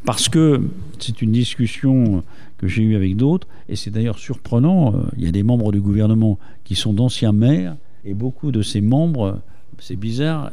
Parce 0.05 0.27
que 0.27 0.61
c'est 0.99 1.21
une 1.21 1.31
discussion 1.31 2.23
que 2.57 2.67
j'ai 2.67 2.81
eue 2.81 2.95
avec 2.95 3.15
d'autres, 3.15 3.47
et 3.69 3.75
c'est 3.75 3.91
d'ailleurs 3.91 4.17
surprenant, 4.17 4.93
euh, 4.93 5.01
il 5.17 5.23
y 5.23 5.27
a 5.27 5.31
des 5.31 5.43
membres 5.43 5.71
du 5.71 5.81
gouvernement 5.81 6.39
qui 6.63 6.75
sont 6.75 6.93
d'anciens 6.93 7.31
maires, 7.31 7.75
et 8.05 8.13
beaucoup 8.13 8.51
de 8.51 8.61
ces 8.61 8.81
membres 8.81 9.39
c'est 9.79 9.95
bizarre, 9.95 10.51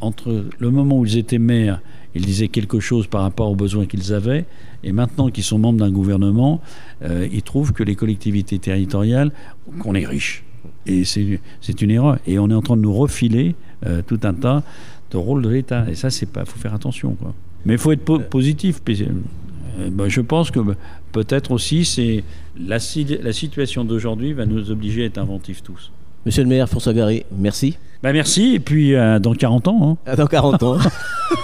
entre 0.00 0.44
le 0.58 0.70
moment 0.70 0.98
où 0.98 1.06
ils 1.06 1.16
étaient 1.16 1.38
maires, 1.38 1.80
ils 2.14 2.24
disaient 2.24 2.48
quelque 2.48 2.80
chose 2.80 3.06
par 3.06 3.22
rapport 3.22 3.50
aux 3.50 3.56
besoins 3.56 3.86
qu'ils 3.86 4.12
avaient, 4.12 4.46
et 4.84 4.92
maintenant 4.92 5.30
qu'ils 5.30 5.44
sont 5.44 5.58
membres 5.58 5.78
d'un 5.78 5.90
gouvernement, 5.90 6.60
euh, 7.02 7.28
ils 7.32 7.42
trouvent 7.42 7.72
que 7.72 7.82
les 7.82 7.94
collectivités 7.94 8.58
territoriales, 8.58 9.32
qu'on 9.80 9.94
est 9.94 10.06
riche. 10.06 10.44
Et 10.86 11.04
c'est 11.04 11.82
une 11.82 11.90
erreur. 11.90 12.18
Et 12.26 12.38
on 12.38 12.48
est 12.50 12.54
en 12.54 12.62
train 12.62 12.76
de 12.76 12.82
nous 12.82 12.94
refiler 12.94 13.54
euh, 13.86 14.02
tout 14.06 14.20
un 14.22 14.34
tas 14.34 14.62
de 15.10 15.16
rôles 15.16 15.42
de 15.42 15.48
l'État. 15.48 15.86
Et 15.90 15.94
ça, 15.94 16.10
c'est 16.10 16.26
pas. 16.26 16.44
faut 16.44 16.58
faire 16.58 16.74
attention. 16.74 17.12
Quoi. 17.12 17.34
Mais 17.64 17.74
il 17.74 17.78
faut 17.78 17.92
être 17.92 18.04
positif. 18.28 18.80
Euh, 18.88 19.90
bah, 19.90 20.08
je 20.08 20.20
pense 20.20 20.50
que 20.50 20.60
bah, 20.60 20.74
peut-être 21.12 21.50
aussi, 21.50 21.84
c'est 21.84 22.24
la, 22.58 22.78
la 23.22 23.32
situation 23.32 23.84
d'aujourd'hui 23.84 24.32
va 24.32 24.46
nous 24.46 24.70
obliger 24.70 25.02
à 25.02 25.06
être 25.06 25.18
inventifs 25.18 25.62
tous. 25.62 25.92
Monsieur 26.26 26.42
le 26.42 26.48
maire 26.48 26.68
François 26.68 26.92
Garé, 26.92 27.26
merci. 27.36 27.76
Bah 28.02 28.12
merci, 28.12 28.54
et 28.54 28.60
puis 28.60 28.94
euh, 28.94 29.18
dans 29.18 29.34
40 29.34 29.68
ans. 29.68 29.78
Hein. 29.82 29.96
Ah, 30.06 30.14
dans 30.14 30.26
40 30.26 30.62
ans. 30.62 30.78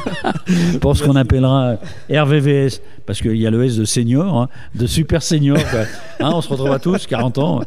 Pour 0.80 0.96
ce 0.96 1.02
qu'on 1.02 1.16
appellera 1.16 1.76
RVVS, 2.08 2.80
parce 3.06 3.20
qu'il 3.20 3.36
y 3.36 3.46
a 3.46 3.50
le 3.50 3.64
S 3.64 3.76
de 3.76 3.84
senior, 3.84 4.40
hein, 4.40 4.48
de 4.74 4.86
super 4.86 5.22
senior. 5.22 5.58
Hein, 6.20 6.30
on 6.32 6.40
se 6.40 6.48
retrouvera 6.48 6.78
tous, 6.78 7.06
40 7.06 7.38
ans. 7.38 7.62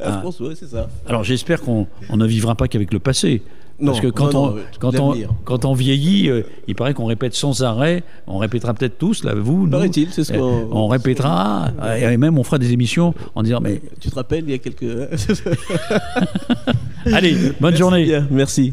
Ah, 0.00 0.22
c'est 0.54 0.68
ça. 0.68 0.88
Alors 1.06 1.24
j'espère 1.24 1.60
qu'on 1.60 1.88
ne 2.12 2.26
vivra 2.26 2.54
pas 2.54 2.68
qu'avec 2.68 2.92
le 2.92 3.00
passé. 3.00 3.42
Parce 3.84 4.00
que 4.00 4.06
quand, 4.06 4.34
on, 4.34 4.56
quand, 4.78 4.98
on, 4.98 5.14
quand 5.44 5.64
on 5.64 5.74
vieillit, 5.74 6.28
euh, 6.30 6.42
il 6.66 6.74
paraît 6.74 6.94
qu'on 6.94 7.04
répète 7.06 7.34
sans 7.34 7.62
arrêt, 7.62 8.04
on 8.26 8.38
répétera 8.38 8.72
peut-être 8.74 8.96
tous, 8.98 9.22
là, 9.24 9.34
vous, 9.34 9.66
nous, 9.66 9.84
il 9.84 10.08
c'est 10.10 10.24
ce 10.24 10.32
qu'on... 10.32 10.68
On 10.70 10.88
répétera, 10.88 11.68
et 11.98 12.16
même 12.16 12.38
on 12.38 12.42
fera 12.44 12.58
des 12.58 12.72
émissions 12.72 13.14
en 13.34 13.42
disant, 13.42 13.60
mais... 13.60 13.82
Tu 14.00 14.08
te 14.08 14.14
rappelles, 14.14 14.44
il 14.46 14.50
y 14.50 14.54
a 14.54 14.58
quelques... 14.58 14.86
Allez, 17.12 17.36
bonne 17.60 17.76
journée. 17.76 18.20
Merci. 18.30 18.72